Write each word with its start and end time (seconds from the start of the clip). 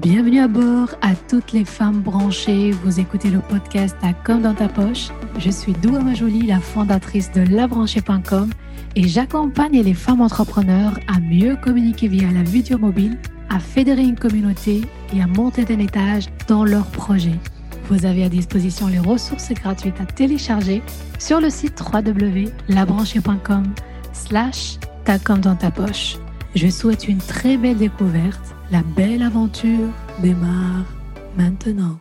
Bienvenue 0.00 0.38
à 0.38 0.46
bord 0.46 0.90
à 1.02 1.16
toutes 1.16 1.50
les 1.50 1.64
femmes 1.64 2.02
branchées. 2.02 2.70
Vous 2.70 3.00
écoutez 3.00 3.30
le 3.30 3.40
podcast 3.40 3.96
à 4.00 4.12
Comme 4.12 4.42
dans 4.42 4.54
ta 4.54 4.68
poche. 4.68 5.08
Je 5.40 5.50
suis 5.50 5.72
Doua 5.72 5.98
Majoli, 5.98 6.42
la 6.42 6.60
fondatrice 6.60 7.32
de 7.32 7.40
labranchée.com 7.40 8.48
et 8.94 9.08
j'accompagne 9.08 9.82
les 9.82 9.94
femmes 9.94 10.20
entrepreneurs 10.20 11.00
à 11.08 11.18
mieux 11.18 11.56
communiquer 11.56 12.06
via 12.06 12.30
la 12.30 12.44
vidéo 12.44 12.78
mobile, 12.78 13.18
à 13.50 13.58
fédérer 13.58 14.02
une 14.02 14.16
communauté 14.16 14.82
et 15.12 15.20
à 15.20 15.26
monter 15.26 15.64
d'un 15.64 15.80
étage 15.80 16.26
dans 16.46 16.64
leurs 16.64 16.86
projets. 16.92 17.40
Vous 17.88 18.06
avez 18.06 18.22
à 18.22 18.28
disposition 18.28 18.86
les 18.86 19.00
ressources 19.00 19.50
gratuites 19.50 20.00
à 20.00 20.06
télécharger 20.06 20.80
sur 21.18 21.40
le 21.40 21.50
site 21.50 21.82
www.labranchée.com 21.82 23.64
slash 24.12 24.78
ta 25.04 25.18
comme 25.18 25.40
dans 25.40 25.56
ta 25.56 25.72
poche. 25.72 26.18
Je 26.54 26.68
souhaite 26.68 27.08
une 27.08 27.18
très 27.18 27.56
belle 27.56 27.78
découverte 27.78 28.54
la 28.70 28.82
belle 28.82 29.22
aventure 29.22 29.88
démarre 30.20 30.84
maintenant. 31.36 31.98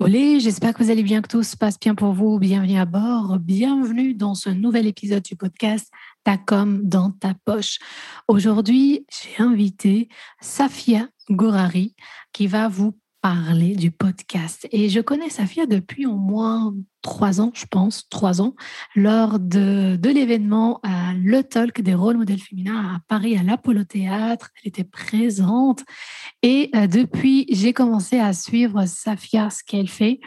Olé, 0.00 0.40
j'espère 0.40 0.74
que 0.74 0.82
vous 0.82 0.90
allez 0.90 1.02
bien, 1.02 1.20
que 1.20 1.28
tout 1.28 1.42
se 1.42 1.56
passe 1.56 1.78
bien 1.78 1.94
pour 1.94 2.12
vous. 2.12 2.38
Bienvenue 2.38 2.78
à 2.78 2.84
bord. 2.84 3.38
Bienvenue 3.40 4.14
dans 4.14 4.34
ce 4.34 4.48
nouvel 4.48 4.86
épisode 4.86 5.22
du 5.22 5.36
podcast 5.36 5.90
Ta 6.24 6.38
com 6.38 6.80
dans 6.84 7.10
ta 7.10 7.34
poche. 7.44 7.78
Aujourd'hui, 8.28 9.04
j'ai 9.10 9.42
invité 9.42 10.08
Safia 10.40 11.08
Gorari 11.30 11.94
qui 12.32 12.46
va 12.46 12.68
vous 12.68 12.96
parler 13.20 13.74
du 13.74 13.90
podcast. 13.90 14.68
Et 14.70 14.88
je 14.88 15.00
connais 15.00 15.28
Safia 15.28 15.66
depuis 15.66 16.06
au 16.06 16.16
moins 16.16 16.74
trois 17.02 17.40
ans, 17.40 17.50
je 17.54 17.66
pense, 17.66 18.08
trois 18.08 18.40
ans, 18.40 18.54
lors 18.94 19.38
de, 19.38 19.96
de 19.96 20.08
l'événement 20.08 20.80
Le 20.84 21.42
Talk 21.42 21.80
des 21.80 21.94
rôles 21.94 22.16
modèles 22.16 22.40
féminins 22.40 22.96
à 22.96 23.00
Paris, 23.08 23.36
à 23.36 23.42
l'Apollo 23.42 23.84
Théâtre. 23.84 24.50
Elle 24.56 24.68
était 24.68 24.84
présente. 24.84 25.84
Et 26.42 26.70
euh, 26.74 26.86
depuis, 26.86 27.46
j'ai 27.50 27.72
commencé 27.72 28.18
à 28.18 28.32
suivre 28.32 28.86
Safia, 28.86 29.50
ce 29.50 29.64
qu'elle 29.64 29.88
fait. 29.88 30.20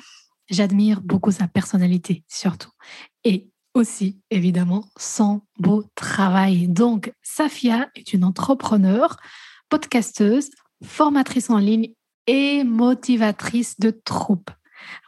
J'admire 0.50 1.02
beaucoup 1.02 1.32
sa 1.32 1.48
personnalité, 1.48 2.24
surtout. 2.28 2.72
Et 3.24 3.50
aussi, 3.74 4.20
évidemment, 4.30 4.90
son 4.98 5.42
beau 5.58 5.86
travail. 5.96 6.68
Donc, 6.68 7.14
Safia 7.22 7.90
est 7.96 8.12
une 8.12 8.26
entrepreneure, 8.26 9.16
podcasteuse, 9.70 10.50
formatrice 10.84 11.50
en 11.50 11.58
ligne 11.58 11.94
et 12.28 12.64
motivatrice 12.64 13.80
de 13.80 13.92
troupes. 13.92 14.52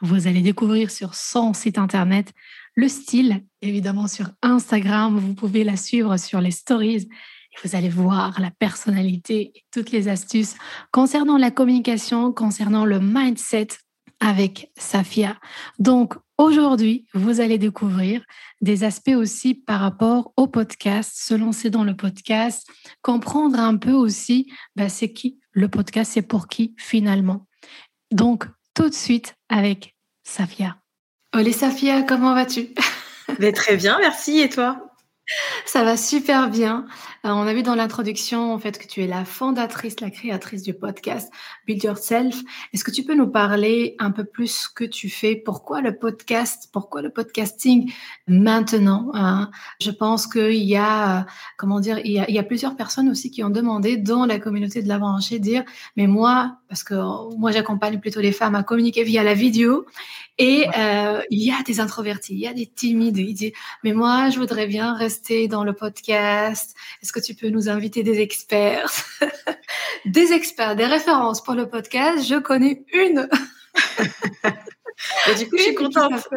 Vous 0.00 0.26
allez 0.26 0.40
découvrir 0.40 0.90
sur 0.90 1.14
son 1.14 1.52
site 1.52 1.78
internet 1.78 2.32
le 2.76 2.88
style, 2.88 3.44
évidemment 3.62 4.08
sur 4.08 4.30
Instagram. 4.42 5.16
Vous 5.16 5.34
pouvez 5.34 5.64
la 5.64 5.76
suivre 5.76 6.16
sur 6.16 6.40
les 6.40 6.50
stories 6.50 7.08
et 7.52 7.68
vous 7.68 7.76
allez 7.76 7.88
voir 7.88 8.40
la 8.40 8.50
personnalité 8.50 9.52
et 9.54 9.64
toutes 9.70 9.92
les 9.92 10.08
astuces 10.08 10.56
concernant 10.90 11.38
la 11.38 11.50
communication, 11.50 12.32
concernant 12.32 12.84
le 12.84 12.98
mindset 13.00 13.68
avec 14.20 14.72
Safia. 14.76 15.36
Donc 15.78 16.14
aujourd'hui, 16.38 17.06
vous 17.14 17.40
allez 17.40 17.58
découvrir 17.58 18.24
des 18.60 18.82
aspects 18.82 19.14
aussi 19.16 19.54
par 19.54 19.80
rapport 19.80 20.32
au 20.36 20.46
podcast, 20.46 21.12
se 21.14 21.34
lancer 21.34 21.70
dans 21.70 21.84
le 21.84 21.94
podcast, 21.94 22.66
comprendre 23.02 23.58
un 23.58 23.76
peu 23.76 23.92
aussi 23.92 24.50
bah, 24.74 24.88
c'est 24.88 25.12
qui 25.12 25.38
le 25.54 25.68
podcast, 25.68 26.12
c'est 26.12 26.22
pour 26.22 26.48
qui 26.48 26.74
finalement? 26.76 27.46
Donc 28.10 28.46
tout 28.74 28.88
de 28.88 28.94
suite 28.94 29.36
avec 29.48 29.96
Safia. 30.24 30.76
Olé 31.34 31.52
Safia, 31.52 32.02
comment 32.02 32.34
vas-tu? 32.34 32.74
Très 33.54 33.76
bien, 33.76 33.98
merci. 34.00 34.40
Et 34.40 34.48
toi? 34.48 34.90
Ça 35.64 35.84
va 35.84 35.96
super 35.96 36.50
bien. 36.50 36.86
Euh, 37.24 37.30
on 37.30 37.46
a 37.46 37.54
vu 37.54 37.62
dans 37.62 37.74
l'introduction 37.74 38.52
en 38.52 38.58
fait 38.58 38.78
que 38.78 38.86
tu 38.86 39.02
es 39.02 39.06
la 39.06 39.24
fondatrice, 39.24 40.00
la 40.00 40.10
créatrice 40.10 40.62
du 40.62 40.74
podcast 40.74 41.32
Build 41.66 41.82
Yourself. 41.82 42.42
Est-ce 42.74 42.84
que 42.84 42.90
tu 42.90 43.02
peux 43.02 43.14
nous 43.14 43.28
parler 43.28 43.96
un 43.98 44.10
peu 44.10 44.24
plus 44.24 44.48
ce 44.48 44.68
que 44.68 44.84
tu 44.84 45.08
fais? 45.08 45.34
Pourquoi 45.34 45.80
le 45.80 45.96
podcast? 45.96 46.68
Pourquoi 46.70 47.00
le 47.00 47.08
podcasting 47.08 47.90
maintenant 48.28 49.10
hein? 49.14 49.50
Je 49.80 49.90
pense 49.90 50.26
qu'il 50.26 50.64
y 50.64 50.76
a 50.76 51.24
comment 51.56 51.80
dire, 51.80 51.98
il 52.04 52.12
y 52.12 52.38
a, 52.38 52.42
plusieurs 52.42 52.76
personnes 52.76 53.08
aussi 53.08 53.30
qui 53.30 53.42
ont 53.42 53.48
demandé 53.48 53.96
dans 53.96 54.26
la 54.26 54.38
communauté 54.38 54.82
de 54.82 54.88
la 54.88 54.98
branchée 54.98 55.38
dire 55.38 55.64
mais 55.96 56.06
moi 56.06 56.58
parce 56.68 56.84
que 56.84 56.94
moi 57.38 57.52
j'accompagne 57.52 58.00
plutôt 58.00 58.20
les 58.20 58.32
femmes 58.32 58.54
à 58.54 58.62
communiquer 58.62 59.02
via 59.02 59.22
la 59.22 59.32
vidéo 59.32 59.86
et 60.36 60.66
euh, 60.76 61.22
il 61.30 61.42
y 61.42 61.52
a 61.52 61.62
des 61.62 61.80
introvertis, 61.80 62.34
il 62.34 62.40
y 62.40 62.48
a 62.48 62.52
des 62.52 62.66
timides. 62.66 63.16
Ils 63.16 63.34
disent 63.34 63.52
mais 63.82 63.94
moi 63.94 64.28
je 64.28 64.38
voudrais 64.38 64.66
bien 64.66 64.94
rester 64.94 65.48
dans 65.48 65.64
le 65.64 65.72
podcast. 65.72 66.74
Est-ce 67.02 67.13
que 67.14 67.20
tu 67.20 67.34
peux 67.34 67.48
nous 67.48 67.68
inviter 67.68 68.02
des 68.02 68.20
experts 68.20 68.92
Des 70.04 70.32
experts, 70.32 70.76
des 70.76 70.84
références 70.84 71.42
pour 71.42 71.54
le 71.54 71.68
podcast. 71.68 72.26
Je 72.28 72.38
connais 72.38 72.84
une. 72.92 73.26
du 75.38 75.48
coup, 75.48 75.56
je 75.56 75.62
suis 75.62 75.74
contente. 75.74 76.28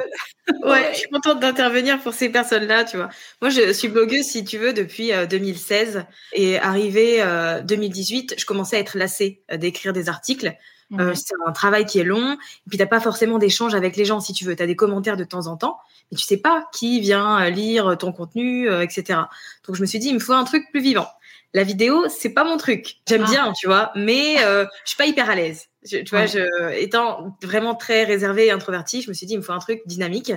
Ouais, 0.63 0.91
je 0.93 0.99
suis 0.99 1.09
contente 1.09 1.41
d'intervenir 1.41 1.99
pour 1.99 2.13
ces 2.13 2.29
personnes-là, 2.29 2.85
tu 2.85 2.95
vois. 2.95 3.09
Moi, 3.41 3.49
je 3.49 3.73
suis 3.73 3.89
blogueuse, 3.89 4.23
si 4.23 4.45
tu 4.45 4.57
veux, 4.57 4.71
depuis 4.71 5.11
2016. 5.29 5.97
Euh, 5.97 6.01
et 6.31 6.57
arrivé 6.59 7.21
2018, 7.65 8.35
je 8.37 8.45
commençais 8.45 8.77
à 8.77 8.79
être 8.79 8.97
lassée 8.97 9.41
euh, 9.51 9.57
d'écrire 9.57 9.91
des 9.91 10.07
articles. 10.07 10.55
Euh, 10.93 11.13
c'est 11.15 11.33
un 11.45 11.51
travail 11.51 11.85
qui 11.85 11.99
est 11.99 12.03
long. 12.03 12.33
Et 12.33 12.69
puis, 12.69 12.77
t'as 12.77 12.85
pas 12.85 12.99
forcément 12.99 13.37
d'échange 13.37 13.75
avec 13.75 13.95
les 13.95 14.05
gens, 14.05 14.19
si 14.19 14.33
tu 14.33 14.45
veux. 14.45 14.55
Tu 14.55 14.63
as 14.63 14.67
des 14.67 14.75
commentaires 14.75 15.17
de 15.17 15.23
temps 15.23 15.47
en 15.47 15.57
temps, 15.57 15.77
mais 16.11 16.17
tu 16.17 16.23
sais 16.23 16.37
pas 16.37 16.67
qui 16.71 16.99
vient 16.99 17.49
lire 17.49 17.97
ton 17.97 18.11
contenu, 18.11 18.69
etc. 18.81 19.19
Donc, 19.65 19.75
je 19.75 19.81
me 19.81 19.85
suis 19.85 19.99
dit, 19.99 20.07
il 20.09 20.13
me 20.13 20.19
faut 20.19 20.33
un 20.33 20.45
truc 20.45 20.65
plus 20.71 20.81
vivant. 20.81 21.07
La 21.53 21.63
vidéo, 21.63 22.07
c'est 22.09 22.29
pas 22.29 22.43
mon 22.43 22.57
truc. 22.57 22.97
J'aime 23.07 23.23
ah. 23.25 23.31
bien, 23.31 23.53
tu 23.53 23.67
vois, 23.67 23.91
mais 23.95 24.43
euh, 24.43 24.65
je 24.83 24.89
suis 24.89 24.97
pas 24.97 25.05
hyper 25.05 25.29
à 25.29 25.35
l'aise. 25.35 25.67
tu 25.89 26.03
vois, 26.09 26.25
je, 26.25 26.73
étant 26.73 27.37
vraiment 27.41 27.73
très 27.73 28.03
réservée 28.03 28.47
et 28.47 28.51
introvertie, 28.51 29.01
je 29.01 29.09
me 29.09 29.13
suis 29.13 29.25
dit, 29.25 29.33
il 29.33 29.37
me 29.37 29.41
faut 29.41 29.53
un 29.53 29.59
truc 29.59 29.81
dynamique, 29.85 30.33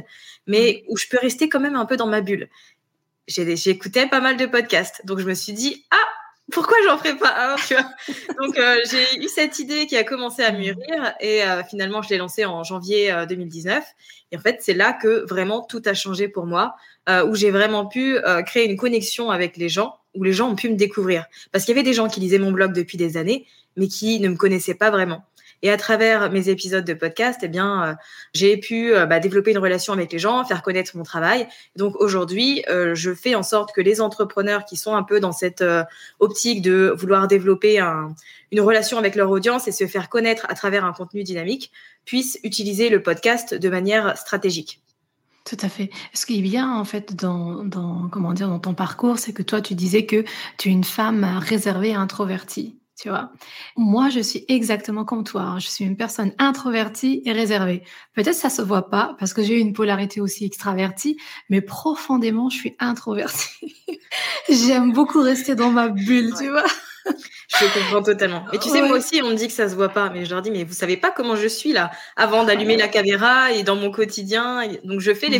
mais 0.46 0.84
où 0.88 0.96
je 0.96 1.06
peux 1.08 1.18
rester 1.18 1.48
quand 1.48 1.60
même 1.60 1.76
un 1.76 1.84
peu 1.84 1.96
dans 1.96 2.06
ma 2.06 2.20
bulle. 2.20 2.48
J'écoutais 3.26 4.06
pas 4.06 4.20
mal 4.20 4.36
de 4.36 4.46
podcasts, 4.46 5.04
donc 5.04 5.18
je 5.18 5.26
me 5.26 5.34
suis 5.34 5.52
dit, 5.52 5.84
ah, 5.90 5.96
pourquoi 6.52 6.76
j'en 6.86 6.98
ferais 6.98 7.16
pas 7.16 7.52
un, 7.52 7.56
tu 7.56 7.74
Donc 8.40 8.58
euh, 8.58 8.76
j'ai 8.90 9.22
eu 9.22 9.28
cette 9.28 9.58
idée 9.58 9.86
qui 9.86 9.96
a 9.96 10.04
commencé 10.04 10.42
à 10.42 10.52
mûrir 10.52 11.14
et 11.20 11.42
euh, 11.44 11.62
finalement 11.64 12.02
je 12.02 12.10
l'ai 12.10 12.18
lancée 12.18 12.44
en 12.44 12.62
janvier 12.64 13.14
2019. 13.28 13.84
Et 14.32 14.36
en 14.36 14.40
fait, 14.40 14.58
c'est 14.60 14.74
là 14.74 14.92
que 14.92 15.26
vraiment 15.28 15.62
tout 15.62 15.82
a 15.86 15.94
changé 15.94 16.28
pour 16.28 16.46
moi, 16.46 16.74
où 17.26 17.34
j'ai 17.34 17.50
vraiment 17.50 17.86
pu 17.86 18.16
créer 18.46 18.70
une 18.70 18.76
connexion 18.76 19.30
avec 19.30 19.56
les 19.56 19.68
gens 19.68 19.96
où 20.14 20.22
les 20.22 20.32
gens 20.32 20.50
ont 20.50 20.54
pu 20.54 20.68
me 20.68 20.76
découvrir. 20.76 21.26
Parce 21.52 21.64
qu'il 21.64 21.74
y 21.74 21.78
avait 21.78 21.88
des 21.88 21.94
gens 21.94 22.08
qui 22.08 22.20
lisaient 22.20 22.38
mon 22.38 22.52
blog 22.52 22.72
depuis 22.72 22.96
des 22.98 23.16
années, 23.16 23.46
mais 23.76 23.88
qui 23.88 24.20
ne 24.20 24.28
me 24.28 24.36
connaissaient 24.36 24.74
pas 24.74 24.90
vraiment. 24.90 25.24
Et 25.62 25.70
à 25.70 25.76
travers 25.76 26.30
mes 26.30 26.48
épisodes 26.48 26.84
de 26.84 26.94
podcast, 26.94 27.40
eh 27.42 27.48
bien, 27.48 27.84
euh, 27.84 27.94
j'ai 28.32 28.56
pu 28.56 28.94
euh, 28.94 29.04
bah, 29.04 29.20
développer 29.20 29.50
une 29.50 29.58
relation 29.58 29.92
avec 29.92 30.10
les 30.12 30.18
gens, 30.18 30.44
faire 30.44 30.62
connaître 30.62 30.96
mon 30.96 31.02
travail. 31.02 31.46
Donc 31.76 31.96
aujourd'hui, 32.00 32.64
euh, 32.70 32.94
je 32.94 33.14
fais 33.14 33.34
en 33.34 33.42
sorte 33.42 33.74
que 33.74 33.80
les 33.80 34.00
entrepreneurs 34.00 34.64
qui 34.64 34.76
sont 34.76 34.94
un 34.94 35.02
peu 35.02 35.20
dans 35.20 35.32
cette 35.32 35.64
optique 36.18 36.62
de 36.62 36.94
vouloir 36.96 37.28
développer 37.28 37.80
une 38.52 38.60
relation 38.60 38.98
avec 38.98 39.14
leur 39.14 39.30
audience 39.30 39.68
et 39.68 39.72
se 39.72 39.86
faire 39.86 40.08
connaître 40.08 40.46
à 40.48 40.54
travers 40.54 40.84
un 40.84 40.92
contenu 40.92 41.22
dynamique 41.22 41.70
puissent 42.04 42.38
utiliser 42.42 42.88
le 42.88 43.02
podcast 43.02 43.54
de 43.54 43.68
manière 43.68 44.16
stratégique. 44.16 44.80
Tout 45.44 45.56
à 45.60 45.68
fait. 45.68 45.90
Ce 46.14 46.26
qui 46.26 46.38
est 46.38 46.42
bien 46.42 46.72
en 46.72 46.84
fait 46.84 47.14
dans, 47.14 47.64
dans 47.64 48.08
comment 48.08 48.32
dire 48.32 48.48
dans 48.48 48.58
ton 48.58 48.74
parcours, 48.74 49.18
c'est 49.18 49.32
que 49.32 49.42
toi 49.42 49.60
tu 49.60 49.74
disais 49.74 50.06
que 50.06 50.24
tu 50.58 50.68
es 50.68 50.72
une 50.72 50.84
femme 50.84 51.24
réservée 51.40 51.90
et 51.90 51.94
introvertie. 51.94 52.79
Tu 53.00 53.08
vois, 53.08 53.30
moi 53.76 54.10
je 54.10 54.20
suis 54.20 54.44
exactement 54.48 55.06
comme 55.06 55.24
toi. 55.24 55.56
Je 55.58 55.68
suis 55.68 55.84
une 55.84 55.96
personne 55.96 56.32
introvertie 56.38 57.22
et 57.24 57.32
réservée. 57.32 57.82
Peut-être 58.14 58.34
ça 58.34 58.50
se 58.50 58.60
voit 58.60 58.90
pas 58.90 59.16
parce 59.18 59.32
que 59.32 59.42
j'ai 59.42 59.58
une 59.58 59.72
polarité 59.72 60.20
aussi 60.20 60.44
extravertie, 60.44 61.16
mais 61.48 61.62
profondément 61.62 62.50
je 62.50 62.56
suis 62.56 62.76
introvertie. 62.78 63.74
J'aime 64.50 64.92
beaucoup 64.92 65.22
rester 65.22 65.54
dans 65.54 65.70
ma 65.70 65.88
bulle, 65.88 66.34
tu 66.38 66.50
vois. 66.50 66.64
Je 67.06 67.74
comprends 67.74 68.02
totalement. 68.02 68.44
Et 68.52 68.58
tu 68.58 68.68
sais, 68.68 68.82
moi 68.82 68.98
aussi, 68.98 69.20
on 69.24 69.30
me 69.30 69.34
dit 69.34 69.46
que 69.46 69.52
ça 69.52 69.68
se 69.68 69.74
voit 69.74 69.88
pas, 69.88 70.10
mais 70.10 70.24
je 70.24 70.30
leur 70.30 70.42
dis, 70.42 70.50
mais 70.50 70.64
vous 70.64 70.74
savez 70.74 70.96
pas 70.96 71.10
comment 71.10 71.36
je 71.36 71.46
suis 71.46 71.72
là, 71.72 71.90
avant 72.16 72.44
d'allumer 72.44 72.76
la 72.76 72.88
caméra 72.88 73.52
et 73.52 73.62
dans 73.62 73.76
mon 73.76 73.90
quotidien. 73.90 74.60
Donc, 74.84 75.00
je 75.00 75.12
fais 75.12 75.28
mmh. 75.28 75.34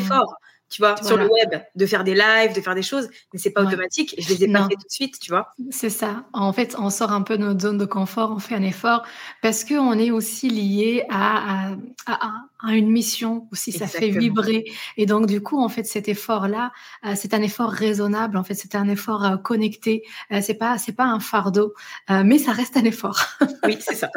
Tu 0.70 0.82
vois, 0.82 0.96
sur 1.02 1.16
le 1.16 1.24
web, 1.24 1.60
de 1.74 1.86
faire 1.86 2.04
des 2.04 2.14
lives, 2.14 2.54
de 2.54 2.60
faire 2.60 2.76
des 2.76 2.82
choses, 2.82 3.08
mais 3.32 3.40
c'est 3.40 3.50
pas 3.50 3.62
automatique. 3.62 4.14
Je 4.18 4.28
les 4.28 4.44
ai 4.44 4.52
pas 4.52 4.68
fait 4.68 4.76
tout 4.76 4.86
de 4.86 4.90
suite, 4.90 5.18
tu 5.20 5.30
vois. 5.30 5.52
C'est 5.70 5.90
ça. 5.90 6.24
En 6.32 6.52
fait, 6.52 6.76
on 6.78 6.90
sort 6.90 7.10
un 7.10 7.22
peu 7.22 7.36
de 7.36 7.42
notre 7.42 7.60
zone 7.60 7.76
de 7.76 7.84
confort, 7.84 8.30
on 8.30 8.38
fait 8.38 8.54
un 8.54 8.62
effort 8.62 9.02
parce 9.42 9.64
qu'on 9.64 9.98
est 9.98 10.12
aussi 10.12 10.48
lié 10.48 11.04
à, 11.10 11.72
à, 12.06 12.26
à, 12.26 12.32
une 12.68 12.90
mission 12.90 13.48
aussi. 13.52 13.72
Ça 13.72 13.86
fait 13.86 14.10
vibrer. 14.10 14.64
Et 14.96 15.06
donc, 15.06 15.26
du 15.26 15.40
coup, 15.40 15.60
en 15.60 15.68
fait, 15.68 15.84
cet 15.84 16.08
effort-là, 16.08 16.72
euh, 17.06 17.14
c'est 17.16 17.34
un 17.34 17.42
effort 17.42 17.70
raisonnable. 17.70 18.36
En 18.36 18.44
fait, 18.44 18.54
c'est 18.54 18.74
un 18.74 18.88
effort 18.88 19.24
euh, 19.24 19.36
connecté. 19.36 20.02
Euh, 20.32 20.40
c'est 20.42 20.54
pas, 20.54 20.78
c'est 20.78 20.92
pas 20.92 21.06
un 21.06 21.20
fardeau, 21.20 21.74
mais 22.08 22.38
ça 22.38 22.52
reste 22.52 22.76
un 22.76 22.84
effort. 22.84 23.20
oui, 23.64 23.76
c'est 23.80 23.94
ça. 23.94 24.10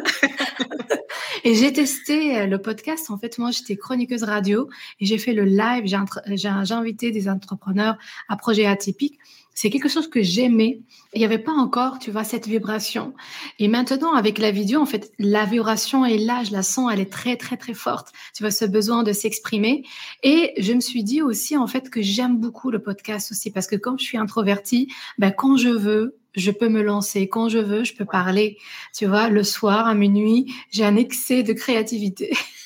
et 1.43 1.55
j'ai 1.55 1.71
testé 1.71 2.45
le 2.47 2.61
podcast. 2.61 3.09
En 3.09 3.17
fait, 3.17 3.37
moi, 3.37 3.51
j'étais 3.51 3.77
chroniqueuse 3.77 4.23
radio 4.23 4.69
et 4.99 5.05
j'ai 5.05 5.17
fait 5.17 5.33
le 5.33 5.45
live. 5.45 5.83
J'ai 5.85 5.97
j'ai 6.35 6.73
invité 6.73 7.11
des 7.11 7.29
entrepreneurs 7.29 7.97
à 8.29 8.35
projets 8.35 8.65
atypiques. 8.65 9.19
C'est 9.53 9.69
quelque 9.69 9.89
chose 9.89 10.09
que 10.09 10.21
j'aimais. 10.21 10.81
Il 11.13 11.19
n'y 11.19 11.25
avait 11.25 11.39
pas 11.39 11.51
encore, 11.51 11.99
tu 11.99 12.11
vois, 12.11 12.23
cette 12.23 12.47
vibration. 12.47 13.13
Et 13.59 13.67
maintenant, 13.67 14.13
avec 14.13 14.39
la 14.39 14.51
vidéo, 14.51 14.81
en 14.81 14.85
fait, 14.85 15.11
la 15.19 15.45
vibration 15.45 16.05
est 16.05 16.17
là, 16.17 16.43
je 16.43 16.51
la 16.51 16.63
sens, 16.63 16.91
elle 16.91 16.99
est 16.99 17.11
très, 17.11 17.37
très, 17.37 17.57
très 17.57 17.73
forte. 17.73 18.11
Tu 18.35 18.43
vois, 18.43 18.51
ce 18.51 18.65
besoin 18.65 19.03
de 19.03 19.13
s'exprimer. 19.13 19.83
Et 20.23 20.53
je 20.57 20.73
me 20.73 20.81
suis 20.81 21.03
dit 21.03 21.21
aussi, 21.21 21.55
en 21.55 21.67
fait, 21.67 21.89
que 21.89 22.01
j'aime 22.01 22.37
beaucoup 22.37 22.71
le 22.71 22.79
podcast 22.79 23.31
aussi, 23.31 23.51
parce 23.51 23.67
que 23.67 23.75
comme 23.75 23.99
je 23.99 24.05
suis 24.05 24.17
introvertie, 24.17 24.91
ben, 25.17 25.31
quand 25.31 25.57
je 25.57 25.69
veux, 25.69 26.17
je 26.35 26.51
peux 26.51 26.69
me 26.69 26.81
lancer 26.81 27.29
quand 27.29 27.49
je 27.49 27.59
veux, 27.59 27.83
je 27.83 27.93
peux 27.93 28.05
parler. 28.05 28.57
Tu 28.95 29.05
vois, 29.05 29.29
le 29.29 29.43
soir, 29.43 29.87
à 29.87 29.93
minuit, 29.93 30.51
j'ai 30.71 30.83
un 30.83 30.95
excès 30.95 31.43
de 31.43 31.53
créativité. 31.53 32.31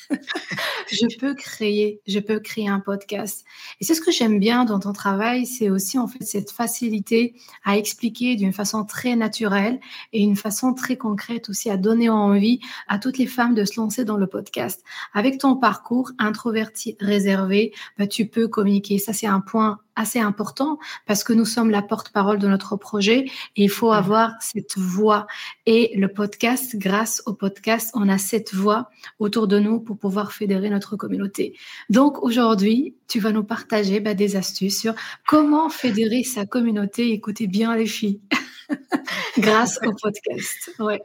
je 0.90 1.18
peux 1.18 1.34
créer, 1.34 2.00
je 2.06 2.18
peux 2.18 2.40
créer 2.40 2.68
un 2.68 2.80
podcast. 2.80 3.44
Et 3.80 3.84
c'est 3.84 3.94
ce 3.94 4.00
que 4.00 4.10
j'aime 4.10 4.38
bien 4.38 4.64
dans 4.64 4.78
ton 4.78 4.92
travail, 4.92 5.46
c'est 5.46 5.70
aussi 5.70 5.98
en 5.98 6.06
fait 6.06 6.24
cette 6.24 6.50
facilité 6.50 7.34
à 7.64 7.76
expliquer 7.76 8.36
d'une 8.36 8.52
façon 8.52 8.84
très 8.84 9.16
naturelle 9.16 9.80
et 10.12 10.20
une 10.20 10.36
façon 10.36 10.74
très 10.74 10.96
concrète 10.96 11.48
aussi 11.48 11.70
à 11.70 11.76
donner 11.76 12.08
envie 12.08 12.60
à 12.88 12.98
toutes 12.98 13.18
les 13.18 13.26
femmes 13.26 13.54
de 13.54 13.64
se 13.64 13.80
lancer 13.80 14.04
dans 14.04 14.16
le 14.16 14.26
podcast. 14.26 14.82
Avec 15.14 15.38
ton 15.38 15.56
parcours 15.56 16.12
introverti, 16.18 16.96
réservé, 17.00 17.72
bah, 17.98 18.06
tu 18.06 18.26
peux 18.26 18.48
communiquer. 18.48 18.98
Ça, 18.98 19.12
c'est 19.12 19.26
un 19.26 19.40
point 19.40 19.78
assez 19.98 20.20
important 20.20 20.78
parce 21.06 21.24
que 21.24 21.32
nous 21.32 21.44
sommes 21.44 21.70
la 21.70 21.82
porte-parole 21.82 22.38
de 22.38 22.46
notre 22.46 22.76
projet 22.76 23.24
et 23.56 23.64
il 23.64 23.68
faut 23.68 23.90
avoir 23.90 24.32
cette 24.40 24.78
voix. 24.78 25.26
Et 25.66 25.92
le 25.96 26.08
podcast, 26.08 26.76
grâce 26.76 27.22
au 27.26 27.34
podcast, 27.34 27.90
on 27.94 28.08
a 28.08 28.16
cette 28.16 28.54
voix 28.54 28.90
autour 29.18 29.48
de 29.48 29.58
nous 29.58 29.80
pour 29.80 29.97
pouvoir 29.98 30.32
fédérer 30.32 30.70
notre 30.70 30.96
communauté. 30.96 31.54
Donc 31.90 32.22
aujourd'hui, 32.22 32.94
tu 33.08 33.20
vas 33.20 33.32
nous 33.32 33.44
partager 33.44 34.00
bah, 34.00 34.14
des 34.14 34.36
astuces 34.36 34.80
sur 34.80 34.94
comment 35.26 35.68
fédérer 35.68 36.22
sa 36.24 36.46
communauté. 36.46 37.12
Écoutez 37.12 37.46
bien 37.46 37.76
les 37.76 37.86
filles, 37.86 38.20
grâce 39.38 39.78
au 39.84 39.92
podcast. 39.92 40.70
Ouais. 40.78 41.02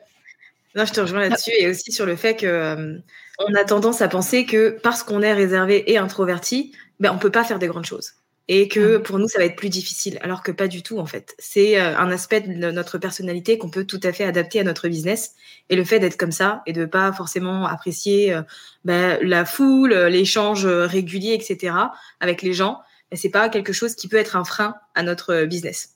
Non, 0.76 0.86
je 0.86 0.94
te 0.94 1.02
rejoins 1.02 1.20
là-dessus 1.20 1.52
et 1.60 1.68
aussi 1.68 1.92
sur 1.92 2.06
le 2.06 2.16
fait 2.16 2.36
que 2.36 2.48
euh, 2.48 2.98
on 3.40 3.54
a 3.54 3.64
tendance 3.64 4.02
à 4.02 4.08
penser 4.08 4.46
que 4.46 4.78
parce 4.82 5.04
qu'on 5.04 5.22
est 5.22 5.34
réservé 5.34 5.92
et 5.92 5.98
introverti, 5.98 6.74
ben, 7.00 7.12
on 7.14 7.20
peut 7.20 7.32
pas 7.32 7.44
faire 7.44 7.60
des 7.60 7.68
grandes 7.68 7.86
choses 7.86 8.14
et 8.48 8.68
que 8.68 8.98
pour 8.98 9.20
nous 9.20 9.28
ça 9.28 9.40
va 9.40 9.46
être 9.46 9.56
plus 9.56 9.70
difficile 9.70 10.20
alors 10.22 10.44
que 10.44 10.52
pas 10.52 10.68
du 10.68 10.84
tout 10.84 11.00
en 11.00 11.06
fait. 11.06 11.36
C'est 11.40 11.80
euh, 11.80 11.98
un 11.98 12.12
aspect 12.12 12.42
de 12.42 12.72
notre 12.72 12.98
personnalité 12.98 13.58
qu'on 13.58 13.70
peut 13.70 13.86
tout 13.86 14.00
à 14.04 14.12
fait 14.12 14.26
adapter 14.26 14.60
à 14.60 14.64
notre 14.64 14.88
business. 14.88 15.34
Et 15.70 15.76
le 15.76 15.84
fait 15.84 16.00
d'être 16.00 16.18
comme 16.18 16.32
ça 16.32 16.62
et 16.66 16.74
de 16.74 16.86
pas 16.86 17.14
forcément 17.14 17.66
apprécier 17.66 18.34
euh, 18.34 18.42
bah, 18.84 19.18
la 19.22 19.46
foule 19.46 19.94
l'échange 19.94 20.66
régulier 20.66 21.34
etc 21.34 21.76
avec 22.20 22.42
les 22.42 22.54
gens 22.54 22.82
bah, 23.12 23.18
c'est 23.18 23.30
pas 23.30 23.50
quelque 23.50 23.74
chose 23.74 23.96
qui 23.96 24.08
peut 24.08 24.18
être 24.18 24.36
un 24.36 24.44
frein 24.44 24.76
à 24.96 25.04
notre 25.04 25.46
business 25.46 25.93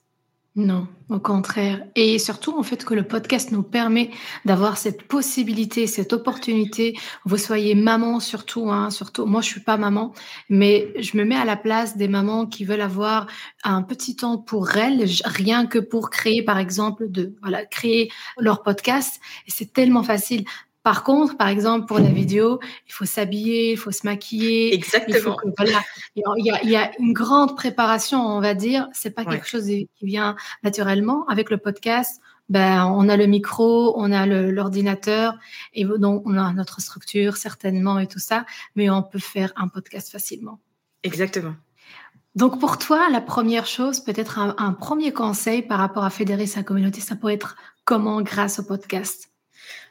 non, 0.58 0.88
au 1.10 1.20
contraire. 1.20 1.86
Et 1.96 2.18
surtout, 2.18 2.58
en 2.58 2.64
fait, 2.64 2.84
que 2.84 2.96
le 2.96 3.04
podcast 3.04 3.52
nous 3.52 3.62
permet 3.62 4.10
d'avoir 4.44 4.78
cette 4.78 5.04
possibilité, 5.04 5.86
cette 5.86 6.14
opportunité. 6.14 6.98
Vous 7.26 7.38
soyez 7.38 7.76
maman, 7.76 8.20
surtout, 8.20 8.72
hein, 8.72 8.90
surtout. 8.90 9.28
Moi, 9.28 9.42
je 9.42 9.50
suis 9.50 9.62
pas 9.62 9.78
maman, 9.78 10.14
mais 10.50 10.92
je 11.00 11.16
me 11.16 11.26
mets 11.26 11.36
à 11.36 11.46
la 11.46 11.58
place 11.58 11.96
des 11.96 12.08
mamans 12.08 12.48
qui 12.48 12.66
veulent 12.66 12.82
avoir 12.82 13.28
un 13.64 13.84
petit 13.84 14.16
temps 14.16 14.40
pour 14.40 14.76
elles, 14.76 15.06
rien 15.26 15.68
que 15.68 15.78
pour 15.78 16.10
créer, 16.10 16.42
par 16.42 16.58
exemple, 16.58 17.08
de, 17.08 17.36
voilà, 17.44 17.64
créer 17.64 18.10
leur 18.40 18.64
podcast. 18.64 19.22
Et 19.46 19.52
c'est 19.52 19.72
tellement 19.72 20.02
facile. 20.02 20.44
Par 20.88 21.04
contre, 21.04 21.36
par 21.36 21.50
exemple, 21.50 21.86
pour 21.86 22.00
la 22.00 22.08
vidéo, 22.08 22.62
il 22.88 22.94
faut 22.94 23.04
s'habiller, 23.04 23.74
il 23.74 23.78
faut 23.78 23.92
se 23.92 24.06
maquiller. 24.06 24.74
Exactement. 24.74 25.36
Il, 26.16 26.24
y 26.46 26.76
a, 26.78 26.92
une 26.98 27.12
grande 27.12 27.58
préparation, 27.58 28.26
on 28.26 28.40
va 28.40 28.54
dire. 28.54 28.88
C'est 28.94 29.10
pas 29.10 29.26
quelque 29.26 29.50
chose 29.50 29.66
qui 29.66 29.90
vient 30.02 30.38
naturellement. 30.64 31.28
Avec 31.28 31.50
le 31.50 31.58
podcast, 31.58 32.22
ben, 32.48 32.86
on 32.86 33.10
a 33.10 33.18
le 33.18 33.26
micro, 33.26 34.00
on 34.00 34.14
a 34.14 34.26
l'ordinateur, 34.26 35.34
et 35.74 35.84
donc 35.84 36.22
on 36.26 36.38
a 36.38 36.54
notre 36.54 36.80
structure 36.80 37.36
certainement 37.36 38.00
et 38.00 38.08
tout 38.08 38.20
ça, 38.20 38.46
mais 38.78 38.90
on 38.90 39.04
peut 39.04 39.20
faire 39.20 39.52
un 39.58 39.68
podcast 39.68 40.10
facilement. 40.10 40.62
Exactement. 41.04 41.56
Donc 42.36 42.62
pour 42.62 42.78
toi, 42.78 43.10
la 43.12 43.20
première 43.20 43.66
chose, 43.66 44.00
peut-être 44.00 44.40
un, 44.40 44.56
un 44.58 44.72
premier 44.72 45.12
conseil 45.12 45.64
par 45.64 45.80
rapport 45.80 46.06
à 46.06 46.10
fédérer 46.10 46.48
sa 46.48 46.64
communauté, 46.64 47.02
ça 47.02 47.18
peut 47.18 47.30
être 47.30 47.58
comment 47.84 48.22
grâce 48.22 48.60
au 48.60 48.64
podcast? 48.64 49.30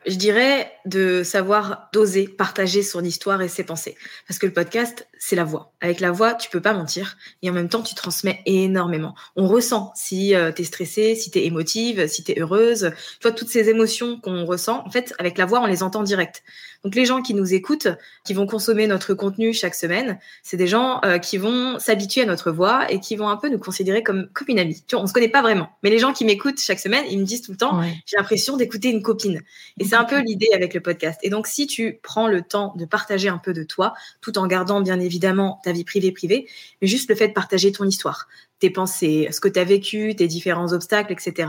Je 0.06 0.16
dirais 0.16 0.72
de 0.84 1.22
savoir 1.22 1.88
doser, 1.92 2.28
partager 2.28 2.82
son 2.82 3.02
histoire 3.02 3.42
et 3.42 3.48
ses 3.48 3.64
pensées. 3.64 3.96
Parce 4.28 4.38
que 4.38 4.46
le 4.46 4.52
podcast, 4.52 5.06
c'est 5.26 5.34
la 5.34 5.42
voix. 5.42 5.72
Avec 5.80 5.98
la 5.98 6.12
voix, 6.12 6.34
tu 6.34 6.48
peux 6.50 6.60
pas 6.60 6.72
mentir 6.72 7.16
et 7.42 7.50
en 7.50 7.52
même 7.52 7.68
temps, 7.68 7.82
tu 7.82 7.96
transmets 7.96 8.42
énormément. 8.46 9.16
On 9.34 9.48
ressent 9.48 9.90
si 9.96 10.36
euh, 10.36 10.52
tu 10.52 10.62
es 10.62 10.64
stressée, 10.64 11.16
si 11.16 11.32
tu 11.32 11.40
es 11.40 11.46
émotive, 11.46 12.06
si 12.06 12.22
tu 12.22 12.30
es 12.30 12.40
heureuse. 12.40 12.92
Tu 13.18 13.22
vois, 13.28 13.32
toutes 13.32 13.48
ces 13.48 13.68
émotions 13.68 14.20
qu'on 14.20 14.44
ressent, 14.44 14.84
en 14.86 14.90
fait, 14.90 15.14
avec 15.18 15.36
la 15.36 15.44
voix, 15.44 15.60
on 15.60 15.66
les 15.66 15.82
entend 15.82 16.04
direct. 16.04 16.44
Donc 16.84 16.94
les 16.94 17.04
gens 17.04 17.22
qui 17.22 17.34
nous 17.34 17.54
écoutent, 17.54 17.88
qui 18.24 18.34
vont 18.34 18.46
consommer 18.46 18.86
notre 18.86 19.14
contenu 19.14 19.52
chaque 19.52 19.74
semaine, 19.74 20.20
c'est 20.44 20.56
des 20.56 20.68
gens 20.68 21.00
euh, 21.04 21.18
qui 21.18 21.38
vont 21.38 21.80
s'habituer 21.80 22.20
à 22.20 22.26
notre 22.26 22.52
voix 22.52 22.88
et 22.92 23.00
qui 23.00 23.16
vont 23.16 23.28
un 23.28 23.36
peu 23.36 23.48
nous 23.48 23.58
considérer 23.58 24.04
comme, 24.04 24.28
comme 24.32 24.46
une 24.48 24.60
amie. 24.60 24.84
Tu 24.86 24.94
vois, 24.94 25.02
on 25.02 25.08
se 25.08 25.12
connaît 25.12 25.28
pas 25.28 25.42
vraiment. 25.42 25.70
Mais 25.82 25.90
les 25.90 25.98
gens 25.98 26.12
qui 26.12 26.24
m'écoutent 26.24 26.60
chaque 26.60 26.78
semaine, 26.78 27.04
ils 27.10 27.18
me 27.18 27.24
disent 27.24 27.42
tout 27.42 27.50
le 27.50 27.56
temps, 27.56 27.82
j'ai 27.82 28.16
l'impression 28.16 28.56
d'écouter 28.56 28.90
une 28.90 29.02
copine. 29.02 29.42
Et 29.80 29.84
c'est 29.84 29.96
un 29.96 30.04
peu 30.04 30.20
l'idée 30.20 30.50
avec 30.54 30.72
le 30.72 30.80
podcast. 30.80 31.18
Et 31.24 31.30
donc 31.30 31.48
si 31.48 31.66
tu 31.66 31.98
prends 32.04 32.28
le 32.28 32.42
temps 32.42 32.74
de 32.76 32.84
partager 32.84 33.28
un 33.28 33.38
peu 33.38 33.52
de 33.52 33.64
toi, 33.64 33.94
tout 34.20 34.38
en 34.38 34.46
gardant 34.46 34.80
bien 34.80 35.00
évidemment 35.00 35.15
ta 35.20 35.72
vie 35.72 35.84
privée 35.84 36.12
privée, 36.12 36.46
mais 36.80 36.88
juste 36.88 37.08
le 37.08 37.16
fait 37.16 37.28
de 37.28 37.32
partager 37.32 37.72
ton 37.72 37.84
histoire, 37.84 38.28
tes 38.58 38.70
pensées, 38.70 39.28
ce 39.30 39.40
que 39.40 39.48
tu 39.48 39.58
as 39.58 39.64
vécu, 39.64 40.14
tes 40.16 40.26
différents 40.26 40.72
obstacles, 40.72 41.12
etc 41.12 41.46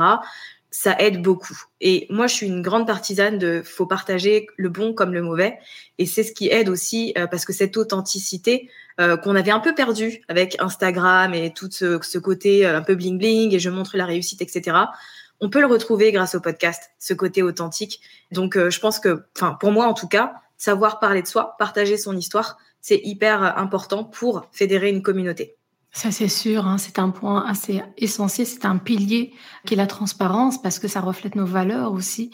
ça 0.70 0.96
aide 1.00 1.22
beaucoup. 1.22 1.60
Et 1.80 2.08
moi, 2.10 2.28
je 2.28 2.36
suis 2.36 2.48
une 2.48 2.62
grande 2.62 2.86
partisane 2.86 3.38
de 3.38 3.62
faut 3.64 3.86
partager 3.86 4.48
le 4.58 4.70
bon 4.70 4.94
comme 4.94 5.14
le 5.14 5.22
mauvais. 5.22 5.58
Et 5.98 6.06
c'est 6.06 6.24
ce 6.24 6.34
qui 6.34 6.50
aide 6.50 6.70
aussi 6.70 7.14
euh, 7.18 7.26
parce 7.26 7.46
que 7.46 7.54
cette 7.54 7.78
authenticité 7.78 8.70
euh, 9.00 9.16
qu'on 9.16 9.36
avait 9.36 9.52
un 9.52 9.60
peu 9.60 9.74
perdue 9.74 10.22
avec 10.28 10.58
Instagram 10.60 11.34
et 11.34 11.54
tout 11.54 11.70
ce, 11.72 12.18
côté 12.18 12.66
euh, 12.66 12.78
un 12.78 12.82
peu 12.82 12.96
bling 12.96 13.18
bling 13.18 13.54
et 13.54 13.60
je 13.60 13.70
montre 13.70 13.96
la 13.96 14.06
réussite, 14.06 14.42
etc. 14.42 14.78
On 15.40 15.50
peut 15.50 15.62
le 15.62 15.68
retrouver 15.68 16.12
grâce 16.12 16.36
au 16.36 16.42
podcast, 16.42 16.92
ce 17.00 17.14
côté 17.14 17.44
authentique. 17.44 18.02
Donc, 18.32 18.58
je 18.58 18.80
pense 18.80 19.00
que, 19.00 19.24
enfin, 19.36 19.56
pour 19.60 19.72
moi 19.72 19.86
en 19.86 19.94
tout 19.94 20.08
cas, 20.08 20.34
savoir 20.58 21.00
parler 21.00 21.22
de 21.22 21.28
soi, 21.28 21.56
partager 21.60 21.96
son 21.96 22.18
histoire, 22.18 22.58
c'est 22.88 23.02
hyper 23.04 23.58
important 23.58 24.06
pour 24.06 24.48
fédérer 24.54 24.90
une 24.90 25.02
communauté. 25.02 25.57
Ça, 25.98 26.12
c'est 26.12 26.28
sûr, 26.28 26.68
hein, 26.68 26.78
c'est 26.78 27.00
un 27.00 27.10
point 27.10 27.44
assez 27.44 27.82
essentiel, 27.98 28.46
c'est 28.46 28.66
un 28.66 28.78
pilier 28.78 29.34
qui 29.66 29.74
est 29.74 29.78
la 29.78 29.88
transparence 29.88 30.62
parce 30.62 30.78
que 30.78 30.88
ça 30.88 31.02
reflète 31.02 31.34
nos 31.34 31.48
valeurs 31.48 31.92
aussi. 31.92 32.30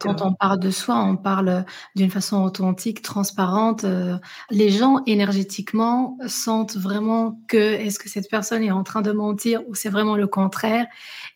Quand 0.00 0.20
on 0.20 0.34
parle 0.34 0.60
de 0.60 0.70
soi, 0.70 1.02
on 1.02 1.16
parle 1.16 1.64
d'une 1.94 2.10
façon 2.10 2.44
authentique, 2.44 3.00
transparente. 3.00 3.84
Euh, 3.84 4.18
les 4.50 4.68
gens 4.68 5.02
énergétiquement 5.06 6.18
sentent 6.26 6.76
vraiment 6.76 7.40
que 7.48 7.56
est-ce 7.56 7.98
que 7.98 8.10
cette 8.10 8.28
personne 8.28 8.62
est 8.62 8.70
en 8.70 8.82
train 8.82 9.00
de 9.00 9.12
mentir 9.12 9.62
ou 9.66 9.74
c'est 9.74 9.88
vraiment 9.88 10.16
le 10.16 10.26
contraire. 10.26 10.86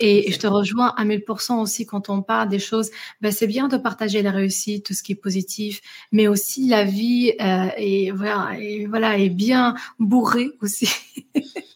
Et 0.01 0.31
je 0.31 0.39
te 0.39 0.47
rejoins 0.47 0.93
à 0.99 1.07
1000% 1.07 1.63
aussi 1.63 1.87
quand 1.87 2.11
on 2.11 2.21
parle 2.21 2.51
des 2.51 2.59
choses. 2.59 2.91
Ben, 3.23 3.33
c'est 3.33 3.47
bien 3.47 3.69
de 3.69 3.79
partager 3.79 4.21
la 4.21 4.33
réussite, 4.33 4.85
tout 4.85 4.93
ce 4.93 5.03
qui 5.03 5.13
est 5.13 5.23
positif, 5.23 5.81
mais 6.13 6.29
aussi 6.29 6.69
la 6.69 6.85
vie 6.85 7.33
euh, 7.41 7.69
et 7.79 8.11
voilà, 8.11 8.51
et 8.59 8.85
voilà 8.85 9.17
est 9.17 9.31
bien 9.31 9.75
bourrée 9.99 10.51
aussi. 10.61 10.91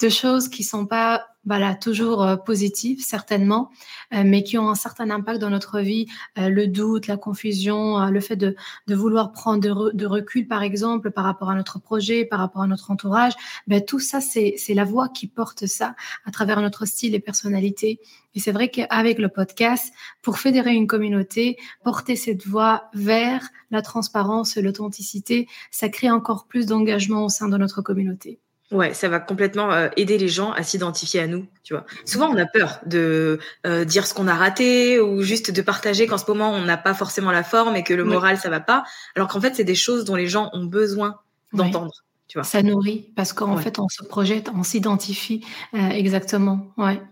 de 0.00 0.08
choses 0.08 0.48
qui 0.48 0.64
sont 0.64 0.86
pas 0.86 1.26
voilà, 1.46 1.74
toujours 1.74 2.22
euh, 2.22 2.36
positives, 2.36 3.02
certainement, 3.02 3.70
euh, 4.12 4.22
mais 4.26 4.42
qui 4.42 4.58
ont 4.58 4.68
un 4.68 4.74
certain 4.74 5.08
impact 5.10 5.40
dans 5.40 5.48
notre 5.48 5.80
vie. 5.80 6.06
Euh, 6.38 6.50
le 6.50 6.66
doute, 6.66 7.06
la 7.06 7.16
confusion, 7.16 8.06
le 8.06 8.20
fait 8.20 8.36
de, 8.36 8.54
de 8.86 8.94
vouloir 8.94 9.32
prendre 9.32 9.60
de, 9.92 10.06
recul, 10.06 10.46
par 10.46 10.62
exemple, 10.62 11.10
par 11.10 11.24
rapport 11.24 11.50
à 11.50 11.54
notre 11.54 11.78
projet, 11.78 12.24
par 12.24 12.40
rapport 12.40 12.62
à 12.62 12.66
notre 12.66 12.90
entourage. 12.90 13.32
Ben, 13.66 13.82
tout 13.82 14.00
ça, 14.00 14.20
c'est 14.20 14.74
la 14.74 14.84
voix 14.84 15.08
qui 15.08 15.26
porte 15.28 15.66
ça 15.66 15.94
à 16.26 16.30
travers 16.30 16.60
notre 16.60 16.84
style 16.84 17.14
et 17.14 17.20
personnalité. 17.20 18.00
Et 18.34 18.40
c'est 18.40 18.52
vrai 18.52 18.68
qu'avec 18.68 19.18
le 19.18 19.28
podcast, 19.28 19.92
pour 20.22 20.38
fédérer 20.38 20.74
une 20.74 20.86
communauté, 20.86 21.56
porter 21.84 22.16
cette 22.16 22.46
voix 22.46 22.90
vers 22.92 23.48
la 23.70 23.82
transparence 23.82 24.56
l'authenticité, 24.56 25.48
ça 25.70 25.88
crée 25.88 26.10
encore 26.10 26.46
plus 26.46 26.66
d'engagement 26.66 27.24
au 27.24 27.28
sein 27.28 27.48
de 27.48 27.56
notre 27.56 27.82
communauté. 27.82 28.40
Ouais, 28.70 28.94
ça 28.94 29.08
va 29.08 29.18
complètement 29.18 29.72
euh, 29.72 29.88
aider 29.96 30.16
les 30.16 30.28
gens 30.28 30.52
à 30.52 30.62
s'identifier 30.62 31.20
à 31.20 31.26
nous, 31.26 31.46
tu 31.64 31.74
vois. 31.74 31.84
Souvent, 32.04 32.28
on 32.28 32.36
a 32.36 32.46
peur 32.46 32.78
de 32.86 33.40
euh, 33.66 33.84
dire 33.84 34.06
ce 34.06 34.14
qu'on 34.14 34.28
a 34.28 34.34
raté 34.34 35.00
ou 35.00 35.22
juste 35.22 35.50
de 35.50 35.60
partager 35.60 36.06
qu'en 36.06 36.18
ce 36.18 36.24
moment, 36.28 36.52
on 36.52 36.62
n'a 36.62 36.76
pas 36.76 36.94
forcément 36.94 37.32
la 37.32 37.42
forme 37.42 37.74
et 37.74 37.82
que 37.82 37.94
le 37.94 38.04
moral, 38.04 38.38
ça 38.38 38.48
va 38.48 38.60
pas. 38.60 38.84
Alors 39.16 39.28
qu'en 39.28 39.40
fait, 39.40 39.56
c'est 39.56 39.64
des 39.64 39.74
choses 39.74 40.04
dont 40.04 40.14
les 40.14 40.28
gens 40.28 40.50
ont 40.52 40.64
besoin 40.64 41.16
d'entendre, 41.52 42.04
tu 42.28 42.38
vois. 42.38 42.44
Ça 42.44 42.62
nourrit 42.62 43.10
parce 43.16 43.32
qu'en 43.32 43.56
fait, 43.56 43.80
on 43.80 43.88
se 43.88 44.04
projette, 44.04 44.50
on 44.54 44.62
s'identifie 44.62 45.44
euh, 45.74 45.88
exactement, 45.88 46.72
ouais. 46.76 47.02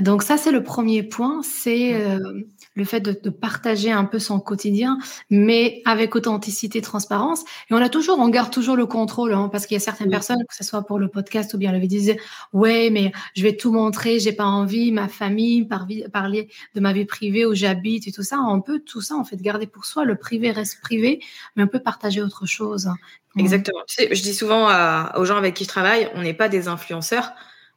Donc 0.00 0.22
ça, 0.22 0.36
c'est 0.36 0.50
le 0.50 0.62
premier 0.62 1.02
point, 1.02 1.42
c'est 1.42 1.94
euh, 1.94 2.18
le 2.74 2.84
fait 2.84 3.00
de, 3.00 3.30
partager 3.30 3.92
un 3.92 4.04
peu 4.04 4.18
son 4.18 4.40
quotidien, 4.40 4.98
mais 5.30 5.82
avec 5.84 6.16
authenticité, 6.16 6.80
transparence. 6.80 7.42
Et 7.70 7.74
on 7.74 7.76
a 7.76 7.88
toujours, 7.88 8.18
on 8.18 8.28
garde 8.28 8.52
toujours 8.52 8.76
le 8.76 8.86
contrôle, 8.86 9.34
hein, 9.34 9.48
parce 9.50 9.66
qu'il 9.66 9.74
y 9.74 9.78
a 9.78 9.80
certaines 9.80 10.10
personnes, 10.10 10.42
que 10.48 10.54
ce 10.54 10.64
soit 10.64 10.82
pour 10.82 10.98
le 10.98 11.08
podcast 11.08 11.54
ou 11.54 11.58
bien 11.58 11.72
le 11.72 11.78
vidéo, 11.78 11.94
disent 11.94 12.16
ouais, 12.52 12.90
mais 12.90 13.12
je 13.36 13.42
vais 13.42 13.56
tout 13.56 13.72
montrer, 13.72 14.18
j'ai 14.18 14.32
pas 14.32 14.46
envie, 14.46 14.90
ma 14.90 15.06
famille, 15.06 15.68
parler 16.12 16.48
de 16.74 16.80
ma 16.80 16.92
vie 16.92 17.04
privée 17.04 17.46
où 17.46 17.54
j'habite 17.54 18.08
et 18.08 18.12
tout 18.12 18.22
ça. 18.22 18.38
On 18.40 18.60
peut 18.60 18.80
tout 18.80 19.00
ça 19.00 19.14
en 19.14 19.24
fait 19.24 19.40
garder 19.40 19.66
pour 19.66 19.84
soi. 19.84 20.04
Le 20.04 20.16
privé 20.16 20.50
reste 20.50 20.80
privé, 20.80 21.20
mais 21.54 21.62
on 21.62 21.68
peut 21.68 21.80
partager 21.80 22.20
autre 22.20 22.46
chose. 22.46 22.90
Exactement. 23.36 23.80
je 23.88 24.22
dis 24.22 24.34
souvent 24.34 24.68
aux 25.16 25.24
gens 25.24 25.36
avec 25.36 25.54
qui 25.54 25.64
je 25.64 25.68
travaille, 25.68 26.10
on 26.14 26.22
n'est 26.22 26.34
pas 26.34 26.48
des 26.48 26.68
influenceurs, 26.68 27.32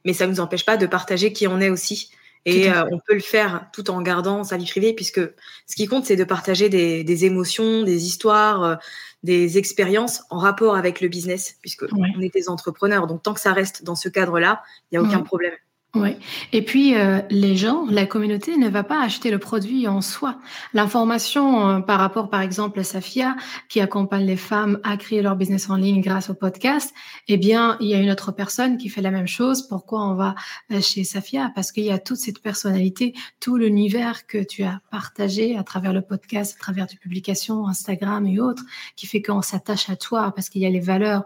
mais 0.08 0.14
ça 0.14 0.26
ne 0.26 0.32
nous 0.32 0.40
empêche 0.40 0.66
pas 0.66 0.78
de 0.78 0.86
partager 0.86 1.34
qui 1.34 1.48
on 1.48 1.60
est 1.60 1.70
aussi. 1.70 2.12
Et 2.46 2.72
euh, 2.72 2.86
on 2.94 3.00
peut 3.00 3.14
le 3.14 3.20
faire 3.20 3.68
tout 3.74 3.92
en 3.92 4.02
gardant 4.02 4.46
sa 4.46 4.56
vie 4.56 4.66
privée, 4.66 4.94
puisque 4.94 5.20
ce 5.20 5.76
qui 5.76 5.86
compte, 5.86 6.06
c'est 6.06 6.16
de 6.16 6.24
partager 6.24 6.70
des, 6.70 7.26
émotions, 7.26 7.84
des 7.84 8.06
histoires, 8.06 8.64
euh, 8.64 8.76
des 9.24 9.58
expériences 9.58 10.24
en 10.30 10.38
rapport 10.38 10.78
avec 10.78 11.02
le 11.02 11.10
business, 11.10 11.58
puisque 11.60 11.84
on 11.92 12.22
est 12.22 12.34
des 12.34 12.48
entrepreneurs. 12.48 13.06
Donc 13.06 13.22
tant 13.22 13.34
que 13.34 13.42
ça 13.42 13.52
reste 13.52 13.84
dans 13.84 13.96
ce 13.96 14.08
cadre-là, 14.08 14.64
il 14.92 14.98
n'y 14.98 15.06
a 15.06 15.10
aucun 15.10 15.24
problème. 15.24 15.56
Oui. 15.96 16.16
Et 16.52 16.62
puis, 16.62 16.96
euh, 16.96 17.22
les 17.30 17.56
gens, 17.56 17.86
la 17.90 18.06
communauté 18.06 18.58
ne 18.58 18.70
va 18.70 18.84
pas 18.84 19.02
acheter 19.02 19.32
le 19.32 19.40
produit 19.40 19.88
en 19.88 20.02
soi. 20.02 20.38
L'information 20.74 21.70
euh, 21.70 21.80
par 21.80 22.00
rapport, 22.00 22.30
par 22.30 22.42
exemple, 22.42 22.80
à 22.80 22.84
Safia, 22.84 23.36
qui 23.70 23.80
accompagne 23.80 24.26
les 24.26 24.36
femmes 24.36 24.80
à 24.84 24.98
créer 24.98 25.22
leur 25.22 25.36
business 25.36 25.70
en 25.70 25.76
ligne 25.76 26.02
grâce 26.02 26.30
au 26.30 26.34
podcast, 26.34 26.94
eh 27.30 27.38
bien, 27.38 27.78
il 27.80 27.88
y 27.88 27.96
a 27.96 28.00
une 28.00 28.12
autre 28.12 28.32
personne 28.32 28.78
qui 28.78 28.90
fait 28.90 29.02
la 29.02 29.12
même 29.12 29.28
chose. 29.28 29.68
Pourquoi 29.68 30.04
on 30.04 30.14
va 30.14 30.36
euh, 30.72 30.82
chez 30.82 31.04
Safia? 31.04 31.52
Parce 31.56 31.72
qu'il 31.72 31.86
y 31.86 31.92
a 31.92 32.00
toute 32.00 32.18
cette 32.18 32.42
personnalité, 32.42 33.14
tout 33.40 33.56
l'univers 33.56 34.28
que 34.28 34.44
tu 34.44 34.64
as 34.64 34.82
partagé 34.92 35.58
à 35.58 35.64
travers 35.64 35.94
le 35.94 36.02
podcast, 36.02 36.56
à 36.58 36.60
travers 36.60 36.88
tes 36.88 36.98
publications, 36.98 37.68
Instagram 37.68 38.28
et 38.28 38.40
autres, 38.40 38.64
qui 38.96 39.08
fait 39.08 39.22
qu'on 39.22 39.42
s'attache 39.42 39.90
à 39.90 39.96
toi 39.96 40.32
parce 40.36 40.50
qu'il 40.50 40.62
y 40.62 40.66
a 40.66 40.70
les 40.70 40.82
valeurs 40.82 41.24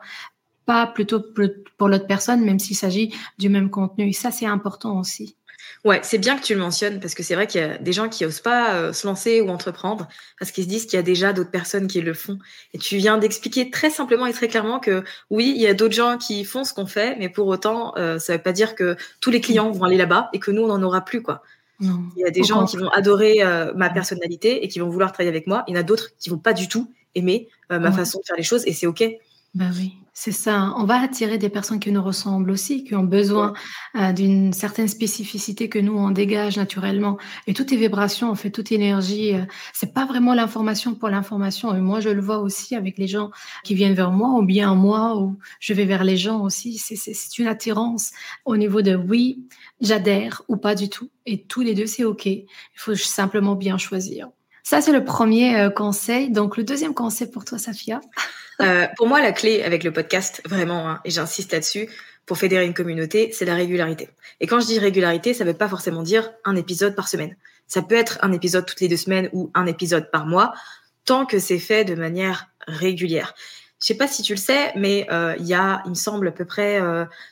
pas 0.71 0.87
plutôt 0.87 1.21
pour 1.77 1.89
l'autre 1.89 2.07
personne, 2.07 2.45
même 2.45 2.57
s'il 2.57 2.77
s'agit 2.77 3.13
du 3.37 3.49
même 3.49 3.69
contenu. 3.69 4.07
Et 4.07 4.13
ça, 4.13 4.31
c'est 4.31 4.45
important 4.45 4.97
aussi. 4.97 5.35
Ouais, 5.83 5.99
c'est 6.01 6.17
bien 6.17 6.37
que 6.37 6.43
tu 6.43 6.53
le 6.53 6.61
mentionnes 6.61 7.01
parce 7.01 7.13
que 7.13 7.23
c'est 7.23 7.35
vrai 7.35 7.45
qu'il 7.45 7.59
y 7.59 7.63
a 7.65 7.77
des 7.77 7.91
gens 7.91 8.07
qui 8.07 8.25
osent 8.25 8.39
pas 8.39 8.75
euh, 8.75 8.93
se 8.93 9.05
lancer 9.05 9.41
ou 9.41 9.49
entreprendre 9.49 10.07
parce 10.39 10.51
qu'ils 10.51 10.63
se 10.63 10.69
disent 10.69 10.85
qu'il 10.85 10.95
y 10.95 10.99
a 10.99 11.03
déjà 11.03 11.33
d'autres 11.33 11.51
personnes 11.51 11.87
qui 11.87 11.99
le 11.99 12.13
font. 12.13 12.39
Et 12.73 12.77
tu 12.77 12.95
viens 12.95 13.17
d'expliquer 13.17 13.69
très 13.69 13.89
simplement 13.89 14.25
et 14.27 14.31
très 14.31 14.47
clairement 14.47 14.79
que 14.79 15.03
oui, 15.29 15.51
il 15.53 15.61
y 15.61 15.67
a 15.67 15.73
d'autres 15.73 15.93
gens 15.93 16.17
qui 16.17 16.45
font 16.45 16.63
ce 16.63 16.73
qu'on 16.73 16.85
fait, 16.85 17.17
mais 17.19 17.27
pour 17.27 17.47
autant, 17.47 17.93
euh, 17.97 18.17
ça 18.17 18.37
veut 18.37 18.41
pas 18.41 18.53
dire 18.53 18.73
que 18.73 18.95
tous 19.19 19.29
les 19.29 19.41
clients 19.41 19.71
vont 19.71 19.83
aller 19.83 19.97
là-bas 19.97 20.29
et 20.31 20.39
que 20.39 20.51
nous, 20.51 20.63
on 20.63 20.67
n'en 20.67 20.83
aura 20.83 21.01
plus, 21.01 21.21
quoi. 21.21 21.43
il 21.81 21.91
y 22.15 22.23
a 22.23 22.31
des 22.31 22.43
gens 22.43 22.63
qui 22.63 22.77
vont 22.77 22.89
adorer 22.91 23.43
euh, 23.43 23.73
ma 23.75 23.89
personnalité 23.89 24.63
et 24.63 24.69
qui 24.69 24.79
vont 24.79 24.89
vouloir 24.89 25.11
travailler 25.11 25.35
avec 25.35 25.47
moi. 25.47 25.65
Il 25.67 25.75
y 25.75 25.77
en 25.77 25.81
a 25.81 25.83
d'autres 25.83 26.11
qui 26.17 26.29
vont 26.29 26.37
pas 26.37 26.53
du 26.53 26.69
tout 26.69 26.89
aimer 27.13 27.49
ma 27.69 27.91
façon 27.91 28.19
de 28.19 28.25
faire 28.25 28.37
les 28.37 28.43
choses 28.43 28.65
et 28.67 28.71
c'est 28.71 28.87
OK. 28.87 29.03
Ben 29.53 29.69
oui, 29.75 29.95
c'est 30.13 30.33
ça. 30.33 30.73
On 30.75 30.83
va 30.83 30.99
attirer 30.99 31.37
des 31.37 31.47
personnes 31.47 31.79
qui 31.79 31.89
nous 31.89 32.03
ressemblent 32.03 32.51
aussi, 32.51 32.83
qui 32.83 32.95
ont 32.95 33.03
besoin 33.03 33.53
euh, 33.95 34.11
d'une 34.11 34.51
certaine 34.51 34.89
spécificité 34.89 35.69
que 35.69 35.79
nous 35.79 35.97
on 35.97 36.11
dégage 36.11 36.57
naturellement. 36.57 37.17
Et 37.47 37.53
toutes 37.53 37.71
les 37.71 37.77
vibrations, 37.77 38.29
en 38.29 38.35
fait, 38.35 38.51
toute 38.51 38.73
énergie, 38.73 39.33
euh, 39.33 39.45
c'est 39.71 39.93
pas 39.93 40.05
vraiment 40.05 40.33
l'information 40.33 40.95
pour 40.95 41.07
l'information. 41.07 41.73
Et 41.73 41.79
moi, 41.79 42.01
je 42.01 42.09
le 42.09 42.21
vois 42.21 42.39
aussi 42.39 42.75
avec 42.75 42.97
les 42.97 43.07
gens 43.07 43.31
qui 43.63 43.73
viennent 43.73 43.93
vers 43.93 44.11
moi, 44.11 44.37
ou 44.37 44.43
bien 44.43 44.75
moi, 44.75 45.17
ou 45.17 45.37
je 45.61 45.73
vais 45.73 45.85
vers 45.85 46.03
les 46.03 46.17
gens 46.17 46.41
aussi. 46.41 46.77
C'est 46.77 47.37
une 47.37 47.47
attirance 47.47 48.11
au 48.43 48.57
niveau 48.57 48.81
de 48.81 48.95
oui, 48.95 49.47
j'adhère 49.79 50.41
ou 50.49 50.57
pas 50.57 50.75
du 50.75 50.89
tout. 50.89 51.09
Et 51.25 51.43
tous 51.43 51.61
les 51.61 51.73
deux, 51.73 51.87
c'est 51.87 52.03
ok. 52.03 52.25
Il 52.25 52.45
faut 52.75 52.95
simplement 52.95 53.55
bien 53.55 53.77
choisir. 53.77 54.29
Ça, 54.63 54.81
c'est 54.81 54.91
le 54.91 55.05
premier 55.05 55.55
euh, 55.55 55.69
conseil. 55.69 56.29
Donc, 56.29 56.57
le 56.57 56.63
deuxième 56.63 56.93
conseil 56.93 57.31
pour 57.31 57.45
toi, 57.45 57.57
Safia. 57.57 58.01
Euh, 58.61 58.87
pour 58.95 59.07
moi, 59.07 59.21
la 59.21 59.31
clé 59.31 59.63
avec 59.63 59.83
le 59.83 59.91
podcast, 59.91 60.41
vraiment, 60.45 60.87
hein, 60.87 61.01
et 61.03 61.09
j'insiste 61.09 61.51
là-dessus, 61.51 61.89
pour 62.25 62.37
fédérer 62.37 62.65
une 62.65 62.73
communauté, 62.73 63.31
c'est 63.33 63.45
la 63.45 63.55
régularité. 63.55 64.09
Et 64.39 64.45
quand 64.45 64.59
je 64.59 64.67
dis 64.67 64.77
régularité, 64.77 65.33
ça 65.33 65.43
ne 65.43 65.49
veut 65.49 65.57
pas 65.57 65.67
forcément 65.67 66.03
dire 66.03 66.31
un 66.45 66.55
épisode 66.55 66.95
par 66.95 67.07
semaine. 67.07 67.35
Ça 67.67 67.81
peut 67.81 67.95
être 67.95 68.19
un 68.21 68.31
épisode 68.31 68.65
toutes 68.65 68.81
les 68.81 68.87
deux 68.87 68.97
semaines 68.97 69.29
ou 69.33 69.49
un 69.55 69.65
épisode 69.65 70.11
par 70.11 70.27
mois, 70.27 70.53
tant 71.05 71.25
que 71.25 71.39
c'est 71.39 71.59
fait 71.59 71.85
de 71.85 71.95
manière 71.95 72.49
régulière. 72.67 73.33
Je 73.81 73.87
sais 73.87 73.95
pas 73.95 74.07
si 74.07 74.21
tu 74.21 74.33
le 74.33 74.39
sais, 74.39 74.71
mais 74.75 75.07
euh, 75.11 75.35
il 75.39 75.47
y 75.47 75.55
a, 75.55 75.81
il 75.85 75.89
me 75.89 75.95
semble, 75.95 76.27
à 76.27 76.31
peu 76.31 76.45
près 76.45 76.79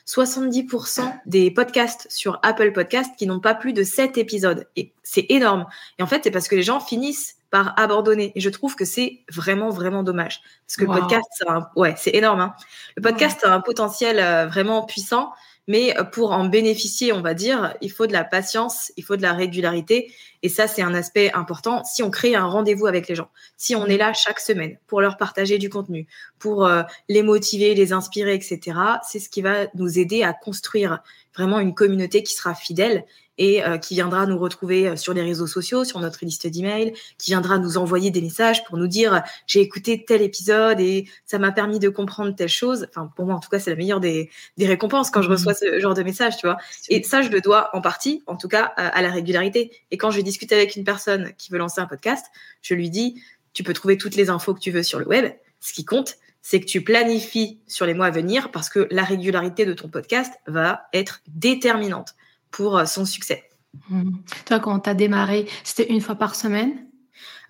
70% 0.06 1.20
des 1.26 1.52
podcasts 1.52 2.08
sur 2.10 2.40
Apple 2.42 2.72
Podcast 2.72 3.12
qui 3.16 3.28
n'ont 3.28 3.38
pas 3.38 3.54
plus 3.54 3.72
de 3.72 3.84
7 3.84 4.18
épisodes. 4.18 4.66
Et 4.74 4.92
c'est 5.04 5.26
énorme. 5.28 5.66
Et 5.98 6.02
en 6.02 6.08
fait, 6.08 6.22
c'est 6.24 6.32
parce 6.32 6.48
que 6.48 6.56
les 6.56 6.64
gens 6.64 6.80
finissent 6.80 7.36
par 7.50 7.74
abandonner. 7.78 8.32
Et 8.34 8.40
je 8.40 8.48
trouve 8.48 8.76
que 8.76 8.84
c'est 8.84 9.20
vraiment, 9.30 9.70
vraiment 9.70 10.02
dommage. 10.02 10.40
Parce 10.66 10.76
que 10.76 10.84
le 10.84 11.00
podcast, 11.00 11.44
ouais, 11.76 11.94
c'est 11.96 12.14
énorme. 12.14 12.40
Hein. 12.40 12.54
Le 12.96 13.02
podcast 13.02 13.44
a 13.44 13.52
un 13.52 13.60
potentiel 13.60 14.18
euh, 14.20 14.46
vraiment 14.46 14.84
puissant, 14.84 15.32
mais 15.66 15.96
euh, 15.98 16.04
pour 16.04 16.32
en 16.32 16.44
bénéficier, 16.44 17.12
on 17.12 17.20
va 17.20 17.34
dire, 17.34 17.74
il 17.80 17.90
faut 17.90 18.06
de 18.06 18.12
la 18.12 18.24
patience, 18.24 18.92
il 18.96 19.04
faut 19.04 19.16
de 19.16 19.22
la 19.22 19.32
régularité. 19.32 20.12
Et 20.42 20.48
ça, 20.48 20.66
c'est 20.66 20.82
un 20.82 20.94
aspect 20.94 21.32
important. 21.32 21.84
Si 21.84 22.02
on 22.02 22.10
crée 22.10 22.34
un 22.34 22.46
rendez-vous 22.46 22.86
avec 22.86 23.08
les 23.08 23.14
gens, 23.14 23.30
si 23.56 23.74
on 23.74 23.86
est 23.86 23.96
là 23.98 24.12
chaque 24.12 24.40
semaine 24.40 24.78
pour 24.86 25.00
leur 25.00 25.16
partager 25.16 25.58
du 25.58 25.68
contenu, 25.68 26.06
pour 26.38 26.66
euh, 26.66 26.82
les 27.08 27.22
motiver, 27.22 27.74
les 27.74 27.92
inspirer, 27.92 28.34
etc., 28.34 28.78
c'est 29.08 29.18
ce 29.18 29.28
qui 29.28 29.42
va 29.42 29.66
nous 29.74 29.98
aider 29.98 30.22
à 30.22 30.32
construire 30.32 31.02
vraiment 31.34 31.60
une 31.60 31.74
communauté 31.74 32.22
qui 32.22 32.34
sera 32.34 32.54
fidèle 32.54 33.04
et 33.40 33.64
euh, 33.64 33.78
qui 33.78 33.94
viendra 33.94 34.26
nous 34.26 34.38
retrouver 34.38 34.86
euh, 34.86 34.96
sur 34.96 35.14
les 35.14 35.22
réseaux 35.22 35.46
sociaux, 35.46 35.84
sur 35.84 35.98
notre 35.98 36.24
liste 36.24 36.46
d'emails, 36.46 36.92
qui 37.18 37.30
viendra 37.30 37.58
nous 37.58 37.78
envoyer 37.78 38.10
des 38.10 38.20
messages 38.20 38.64
pour 38.66 38.76
nous 38.76 38.86
dire 38.86 39.22
j'ai 39.46 39.60
écouté 39.60 40.04
tel 40.04 40.20
épisode 40.20 40.78
et 40.78 41.08
ça 41.24 41.38
m'a 41.38 41.50
permis 41.50 41.78
de 41.78 41.88
comprendre 41.88 42.36
telle 42.36 42.50
chose. 42.50 42.86
Enfin, 42.90 43.10
pour 43.16 43.24
moi, 43.24 43.34
en 43.34 43.40
tout 43.40 43.48
cas, 43.48 43.58
c'est 43.58 43.70
la 43.70 43.76
meilleure 43.76 43.98
des, 43.98 44.30
des 44.58 44.66
récompenses 44.66 45.10
quand 45.10 45.22
je 45.22 45.30
reçois 45.30 45.54
ce 45.54 45.80
genre 45.80 45.94
de 45.94 46.02
message, 46.02 46.36
tu 46.36 46.46
vois. 46.46 46.58
Et 46.90 47.02
ça, 47.02 47.22
je 47.22 47.30
le 47.30 47.40
dois 47.40 47.70
en 47.72 47.80
partie, 47.80 48.22
en 48.26 48.36
tout 48.36 48.48
cas, 48.48 48.64
à, 48.76 49.00
la 49.00 49.10
régularité. 49.10 49.72
Et 49.90 49.96
quand 49.96 50.10
je 50.10 50.20
discute 50.20 50.52
avec 50.52 50.76
une 50.76 50.84
personne 50.84 51.32
qui 51.38 51.50
veut 51.50 51.58
lancer 51.58 51.80
un 51.80 51.86
podcast, 51.86 52.26
je 52.60 52.74
lui 52.74 52.90
dis 52.90 53.22
tu 53.54 53.62
peux 53.62 53.72
trouver 53.72 53.96
toutes 53.96 54.16
les 54.16 54.28
infos 54.28 54.52
que 54.52 54.60
tu 54.60 54.70
veux 54.70 54.82
sur 54.82 54.98
le 54.98 55.08
web. 55.08 55.32
Ce 55.60 55.72
qui 55.72 55.86
compte, 55.86 56.16
c'est 56.42 56.60
que 56.60 56.66
tu 56.66 56.84
planifies 56.84 57.58
sur 57.66 57.86
les 57.86 57.94
mois 57.94 58.06
à 58.06 58.10
venir 58.10 58.50
parce 58.50 58.68
que 58.68 58.86
la 58.90 59.02
régularité 59.02 59.64
de 59.64 59.72
ton 59.72 59.88
podcast 59.88 60.34
va 60.46 60.82
être 60.92 61.22
déterminante 61.26 62.14
pour 62.50 62.76
euh, 62.78 62.84
son 62.84 63.04
succès. 63.04 63.44
Mmh. 63.88 64.10
Toi, 64.46 64.60
quand 64.60 64.80
tu 64.80 64.90
as 64.90 64.94
démarré, 64.94 65.46
c'était 65.64 65.88
une 65.88 66.00
fois 66.00 66.14
par 66.14 66.34
semaine? 66.34 66.86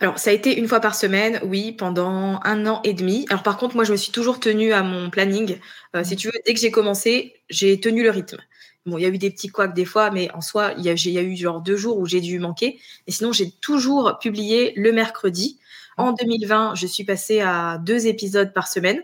Alors, 0.00 0.18
ça 0.18 0.30
a 0.30 0.32
été 0.32 0.58
une 0.58 0.66
fois 0.66 0.80
par 0.80 0.94
semaine, 0.94 1.40
oui, 1.44 1.72
pendant 1.72 2.40
un 2.42 2.66
an 2.66 2.80
et 2.84 2.94
demi. 2.94 3.26
Alors, 3.28 3.42
par 3.42 3.58
contre, 3.58 3.74
moi, 3.74 3.84
je 3.84 3.92
me 3.92 3.96
suis 3.96 4.12
toujours 4.12 4.40
tenue 4.40 4.72
à 4.72 4.82
mon 4.82 5.10
planning. 5.10 5.58
Euh, 5.94 6.04
si 6.04 6.14
mmh. 6.14 6.16
tu 6.16 6.26
veux, 6.28 6.38
dès 6.46 6.54
que 6.54 6.60
j'ai 6.60 6.70
commencé, 6.70 7.34
j'ai 7.50 7.78
tenu 7.80 8.02
le 8.02 8.10
rythme. 8.10 8.38
Bon, 8.86 8.96
il 8.96 9.02
y 9.02 9.04
a 9.04 9.08
eu 9.08 9.18
des 9.18 9.30
petits 9.30 9.48
couacs 9.48 9.74
des 9.74 9.84
fois, 9.84 10.10
mais 10.10 10.30
en 10.32 10.40
soi, 10.40 10.72
il 10.78 10.84
y 10.84 11.10
y 11.10 11.18
a 11.18 11.22
eu 11.22 11.36
genre 11.36 11.60
deux 11.60 11.76
jours 11.76 11.98
où 11.98 12.06
j'ai 12.06 12.22
dû 12.22 12.38
manquer. 12.38 12.80
Et 13.06 13.12
sinon, 13.12 13.32
j'ai 13.32 13.50
toujours 13.50 14.18
publié 14.18 14.72
le 14.76 14.92
mercredi. 14.92 15.58
En 15.98 16.12
2020, 16.12 16.76
je 16.76 16.86
suis 16.86 17.04
passée 17.04 17.40
à 17.40 17.78
deux 17.78 18.06
épisodes 18.06 18.54
par 18.54 18.68
semaine. 18.68 19.02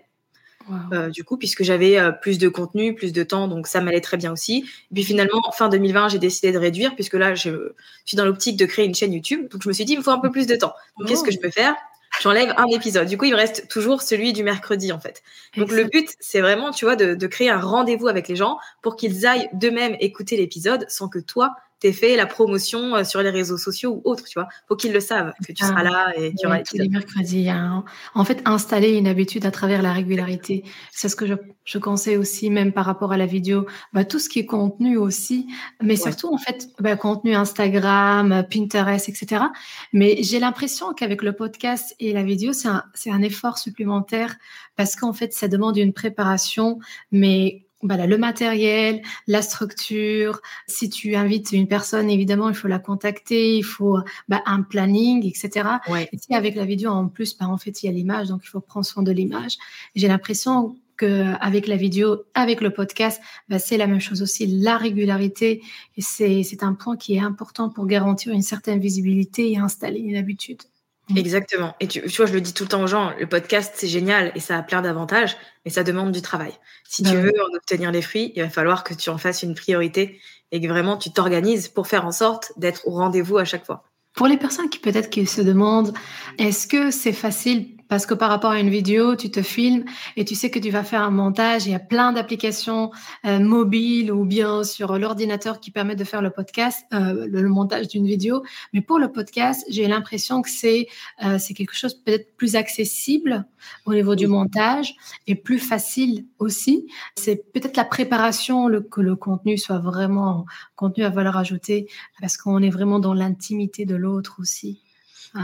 Euh, 0.93 1.11
du 1.11 1.25
coup, 1.25 1.37
puisque 1.37 1.63
j'avais 1.63 1.99
euh, 1.99 2.11
plus 2.11 2.39
de 2.39 2.49
contenu, 2.49 2.95
plus 2.95 3.13
de 3.13 3.23
temps, 3.23 3.49
donc 3.49 3.67
ça 3.67 3.81
m'allait 3.81 4.01
très 4.01 4.17
bien 4.17 4.33
aussi. 4.33 4.65
Et 4.91 4.95
puis 4.95 5.05
finalement, 5.05 5.41
fin 5.53 5.69
2020, 5.69 6.09
j'ai 6.09 6.19
décidé 6.19 6.53
de 6.53 6.59
réduire, 6.59 6.95
puisque 6.95 7.15
là, 7.15 7.35
je 7.35 7.73
suis 8.05 8.17
dans 8.17 8.25
l'optique 8.25 8.57
de 8.57 8.67
créer 8.67 8.85
une 8.85 8.95
chaîne 8.95 9.13
YouTube. 9.13 9.49
Donc 9.51 9.63
je 9.63 9.69
me 9.69 9.73
suis 9.73 9.85
dit, 9.85 9.93
il 9.93 9.99
me 9.99 10.03
faut 10.03 10.11
un 10.11 10.21
peu 10.21 10.31
plus 10.31 10.47
de 10.47 10.57
temps. 10.57 10.75
Donc 10.99 11.09
qu'est-ce 11.09 11.23
que 11.25 11.31
je 11.31 11.39
peux 11.39 11.51
faire? 11.51 11.75
J'enlève 12.21 12.55
un 12.57 12.67
épisode. 12.67 13.07
Du 13.09 13.19
coup, 13.19 13.27
il 13.27 13.33
me 13.33 13.37
reste 13.37 13.69
toujours 13.69 14.01
celui 14.01 14.33
du 14.33 14.43
mercredi, 14.43 14.91
en 14.91 14.99
fait. 14.99 15.23
Donc 15.57 15.71
le 15.71 15.85
but, 15.85 16.09
c'est 16.19 16.41
vraiment, 16.41 16.71
tu 16.71 16.85
vois, 16.85 16.97
de, 16.97 17.15
de 17.15 17.27
créer 17.27 17.51
un 17.51 17.61
rendez-vous 17.61 18.09
avec 18.09 18.29
les 18.29 18.37
gens 18.37 18.59
pour 18.81 18.97
qu'ils 18.97 19.27
aillent 19.27 19.49
d'eux-mêmes 19.53 19.97
écouter 20.01 20.37
l'épisode 20.37 20.87
sans 20.89 21.09
que 21.09 21.19
toi, 21.19 21.57
t'es 21.81 21.93
fait 21.93 22.17
la 22.17 22.27
promotion 22.27 22.97
euh, 22.97 23.05
sur 23.05 23.23
les 23.23 23.31
réseaux 23.31 23.59
sociaux 23.59 24.01
ou 24.05 24.11
autres, 24.11 24.25
tu 24.25 24.39
vois. 24.39 24.49
Faut 24.69 24.77
qu'ils 24.77 24.93
le 24.93 25.01
savent, 25.01 25.33
que 25.47 25.53
tu 25.53 25.65
seras 25.65 25.83
là 25.83 26.13
et 26.17 26.33
qu'il 26.33 26.45
y 26.45 26.47
aura 26.47 26.61
tous 26.61 26.77
les 26.79 26.89
mercredis. 26.89 27.51
Hein. 27.51 27.85
En 28.15 28.25
fait, 28.25 28.41
installer 28.45 28.97
une 28.97 29.07
habitude 29.07 29.45
à 29.45 29.51
travers 29.51 29.83
la 29.83 29.93
régularité. 29.93 30.65
C'est 30.91 31.09
ce 31.09 31.17
que 31.17 31.27
je, 31.27 31.35
je 31.65 31.79
conseille 31.79 32.17
aussi, 32.17 32.51
même 32.51 32.73
par 32.73 32.87
rapport 32.87 33.13
à 33.13 33.17
la 33.17 33.27
vidéo. 33.27 33.67
Bah, 33.93 34.05
tout 34.05 34.19
ce 34.19 34.29
qui 34.29 34.39
est 34.39 34.47
contenu 34.47 34.97
aussi, 34.97 35.49
mais 35.83 35.97
surtout, 35.97 36.33
en 36.33 36.39
fait, 36.39 36.69
bah, 36.81 36.97
contenu 36.97 37.35
Instagram, 37.35 38.47
Pinterest, 38.51 39.09
etc. 39.09 39.45
Mais 39.93 40.23
j'ai 40.23 40.39
l'impression 40.39 40.95
qu'avec 40.95 41.23
le 41.23 41.35
podcast 41.35 41.95
et 42.01 42.13
la 42.13 42.23
vidéo, 42.23 42.53
c'est 42.53 42.69
un, 42.69 42.85
c'est 42.95 43.11
un 43.11 43.23
effort 43.23 43.59
supplémentaire 43.59 44.37
parce 44.77 44.97
qu'en 44.97 45.13
fait, 45.13 45.33
ça 45.33 45.49
demande 45.49 45.77
une 45.77 45.93
préparation, 45.93 46.79
mais 47.11 47.66
voilà, 47.83 48.07
le 48.07 48.17
matériel, 48.19 49.03
la 49.27 49.43
structure. 49.43 50.41
Si 50.67 50.89
tu 50.89 51.15
invites 51.15 51.53
une 51.53 51.69
personne, 51.69 52.09
évidemment, 52.09 52.49
il 52.49 52.55
faut 52.55 52.69
la 52.69 52.79
contacter, 52.79 53.57
il 53.57 53.65
faut 53.65 53.99
bah, 54.29 54.43
un 54.47 54.63
planning, 54.63 55.27
etc. 55.27 55.69
Et 56.13 56.19
si 56.19 56.35
avec 56.35 56.55
la 56.55 56.65
vidéo 56.65 56.91
en 56.91 57.09
plus, 57.09 57.37
bah, 57.37 57.47
en 57.49 57.59
fait, 57.59 57.83
il 57.83 57.87
y 57.87 57.89
a 57.89 57.93
l'image, 57.93 58.29
donc 58.29 58.41
il 58.45 58.49
faut 58.49 58.61
prendre 58.61 58.87
soin 58.87 59.03
de 59.03 59.13
l'image. 59.13 59.57
J'ai 59.95 60.09
l'impression 60.09 60.77
qu'avec 60.97 61.67
la 61.67 61.77
vidéo, 61.77 62.25
avec 62.35 62.61
le 62.63 62.71
podcast, 62.71 63.21
bah, 63.49 63.59
c'est 63.59 63.77
la 63.77 63.87
même 63.87 64.01
chose 64.01 64.23
aussi. 64.23 64.47
La 64.47 64.79
régularité, 64.79 65.63
et 65.97 66.01
c'est 66.03 66.63
un 66.63 66.75
point 66.75 66.97
qui 66.97 67.17
est 67.17 67.21
important 67.21 67.69
pour 67.69 67.87
garantir 67.87 68.33
une 68.33 68.43
certaine 68.43 68.81
visibilité 68.81 69.53
et 69.53 69.59
installer 69.59 70.01
une 70.01 70.17
habitude. 70.17 70.63
Mm. 71.09 71.19
Exactement. 71.19 71.75
Et 71.81 71.87
tu, 71.87 72.01
vois, 72.01 72.27
je 72.27 72.33
le 72.33 72.41
dis 72.41 72.53
tout 72.53 72.65
le 72.65 72.69
temps 72.69 72.83
aux 72.83 72.87
gens, 72.87 73.13
le 73.19 73.27
podcast, 73.27 73.75
c'est 73.77 73.89
génial 73.89 74.33
et 74.35 74.41
ça 74.41 74.59
a 74.59 74.63
plein 74.63 74.83
d'avantages, 74.83 75.37
mais 75.65 75.71
ça 75.71 75.85
demande 75.85 76.13
du 76.13 76.23
travail. 76.23 76.53
Si 76.85 77.03
tu 77.03 77.13
bah 77.13 77.21
veux 77.21 77.33
en 77.41 77.57
obtenir 77.57 77.93
les 77.93 78.03
fruits, 78.03 78.33
il 78.35 78.43
va 78.43 78.49
falloir 78.49 78.85
que 78.85 78.95
tu 78.95 79.11
en 79.11 79.19
fasses 79.19 79.43
une 79.43 79.55
priorité 79.55 80.21
et 80.53 80.61
que 80.61 80.67
vraiment 80.67 80.97
tu 80.97 81.11
t'organises 81.13 81.69
pour 81.69 81.87
faire 81.87 82.07
en 82.07 82.13
sorte 82.13 82.53
d'être 82.57 82.87
au 82.89 82.93
rendez-vous 82.93 83.39
à 83.39 83.45
chaque 83.45 83.65
fois. 83.65 83.85
Pour 84.15 84.27
les 84.27 84.37
personnes 84.37 84.71
qui 84.71 84.79
peut-être 84.79 85.11
qui 85.11 85.27
se 85.27 85.43
demandent, 85.43 85.93
est-ce 86.39 86.67
que 86.67 86.91
c'est 86.91 87.13
facile 87.13 87.76
parce 87.89 88.07
que 88.07 88.15
par 88.15 88.31
rapport 88.31 88.51
à 88.51 88.61
une 88.61 88.71
vidéo, 88.71 89.17
tu 89.17 89.31
te 89.31 89.43
filmes 89.43 89.85
et 90.17 90.25
tu 90.25 90.35
sais 90.35 90.51
que 90.51 90.59
tu 90.59 90.71
vas 90.71 90.83
faire 90.83 91.03
un 91.03 91.11
montage. 91.11 91.67
Il 91.67 91.73
y 91.73 91.75
a 91.75 91.81
plein 91.81 92.13
d'applications 92.13 92.91
euh, 93.25 93.39
mobiles 93.39 94.13
ou 94.13 94.25
bien 94.25 94.65
sur 94.65 94.99
l'ordinateur 94.99 95.61
qui 95.61 95.71
permettent 95.71 95.99
de 95.99 96.05
faire 96.05 96.23
le 96.23 96.31
podcast, 96.31 96.85
euh, 96.93 97.27
le, 97.29 97.49
montage 97.49 97.89
d'une 97.89 98.07
vidéo. 98.07 98.43
Mais 98.73 98.81
pour 98.81 98.99
le 98.99 99.13
podcast, 99.13 99.65
j'ai 99.69 99.87
l'impression 99.87 100.43
que 100.43 100.51
c'est 100.51 100.89
euh, 101.25 101.39
c'est 101.39 101.55
quelque 101.55 101.75
chose 101.75 101.95
peut-être 101.95 102.37
plus 102.37 102.57
accessible 102.57 103.47
au 103.85 103.95
niveau 103.95 104.15
du 104.15 104.27
montage 104.27 104.95
et 105.27 105.35
plus 105.35 105.59
facile 105.59 106.27
aussi. 106.39 106.87
C'est 107.15 107.53
peut-être 107.53 107.77
la 107.77 107.85
préparation, 107.85 108.69
le, 108.69 108.81
que 108.81 109.01
le 109.01 109.17
contenu 109.17 109.59
soit 109.59 109.79
vraiment 109.79 110.47
contenu 110.75 111.05
à 111.05 111.11
valeur 111.11 111.37
ajoutée 111.37 111.87
parce 112.21 112.37
qu'on 112.37 112.63
est 112.63 112.71
vraiment 112.71 112.99
dans 112.99 113.15
l'intimité 113.15 113.85
de 113.85 113.97
l'autre 113.97 114.37
aussi. 114.41 114.86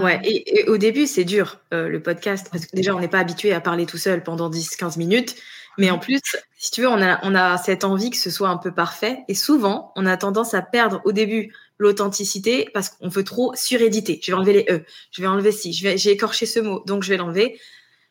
Ouais, 0.00 0.20
et, 0.24 0.68
au 0.68 0.78
début, 0.78 1.06
c'est 1.06 1.24
dur, 1.24 1.60
euh, 1.72 1.88
le 1.88 2.02
podcast, 2.02 2.48
parce 2.50 2.66
que 2.66 2.74
déjà, 2.74 2.94
on 2.94 3.00
n'est 3.00 3.08
pas 3.08 3.18
habitué 3.18 3.52
à 3.52 3.60
parler 3.60 3.86
tout 3.86 3.98
seul 3.98 4.22
pendant 4.22 4.50
10-15 4.50 4.98
minutes. 4.98 5.36
Mais 5.78 5.90
en 5.90 5.98
plus, 5.98 6.20
si 6.58 6.70
tu 6.70 6.82
veux, 6.82 6.88
on 6.88 7.00
a, 7.00 7.18
on 7.22 7.34
a 7.34 7.56
cette 7.56 7.84
envie 7.84 8.10
que 8.10 8.16
ce 8.16 8.30
soit 8.30 8.48
un 8.48 8.58
peu 8.58 8.72
parfait. 8.72 9.20
Et 9.28 9.34
souvent, 9.34 9.92
on 9.96 10.06
a 10.06 10.16
tendance 10.16 10.54
à 10.54 10.62
perdre 10.62 11.00
au 11.04 11.12
début 11.12 11.52
l'authenticité 11.78 12.68
parce 12.74 12.90
qu'on 12.90 13.08
veut 13.08 13.24
trop 13.24 13.52
suréditer. 13.54 14.20
Je 14.22 14.30
vais 14.30 14.36
enlever 14.36 14.52
les 14.52 14.66
E, 14.70 14.84
je 15.10 15.22
vais 15.22 15.28
enlever 15.28 15.50
ci, 15.50 15.72
je 15.72 15.82
vais, 15.82 15.96
j'ai 15.96 16.10
écorché 16.10 16.46
ce 16.46 16.60
mot, 16.60 16.82
donc 16.86 17.02
je 17.02 17.08
vais 17.08 17.16
l'enlever. 17.16 17.58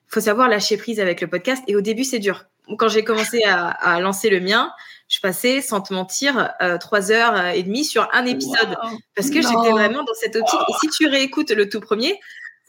faut 0.08 0.20
savoir 0.20 0.50
lâcher 0.50 0.78
prise 0.78 1.00
avec 1.00 1.22
le 1.22 1.28
podcast. 1.28 1.64
Et 1.68 1.76
au 1.76 1.82
début, 1.82 2.04
c'est 2.04 2.20
dur. 2.20 2.46
Quand 2.78 2.90
j'ai 2.90 3.04
commencé 3.04 3.44
à, 3.44 3.68
à 3.68 4.00
lancer 4.00 4.30
le 4.30 4.40
mien, 4.40 4.72
je 5.12 5.20
passais, 5.20 5.62
sans 5.62 5.82
te 5.82 5.94
mentir, 5.94 6.54
euh, 6.62 6.78
trois 6.78 7.12
heures 7.12 7.48
et 7.48 7.64
demie 7.64 7.84
sur 7.84 8.08
un 8.14 8.26
épisode. 8.26 8.78
Parce 9.14 9.30
que 9.30 9.42
j'étais 9.42 9.72
vraiment 9.72 10.04
dans 10.04 10.14
cette 10.14 10.38
optique. 10.38 10.60
Et 10.70 10.74
si 10.80 10.90
tu 10.90 11.08
réécoutes 11.08 11.52
le 11.52 11.68
tout 11.68 11.82
premier, 11.82 12.18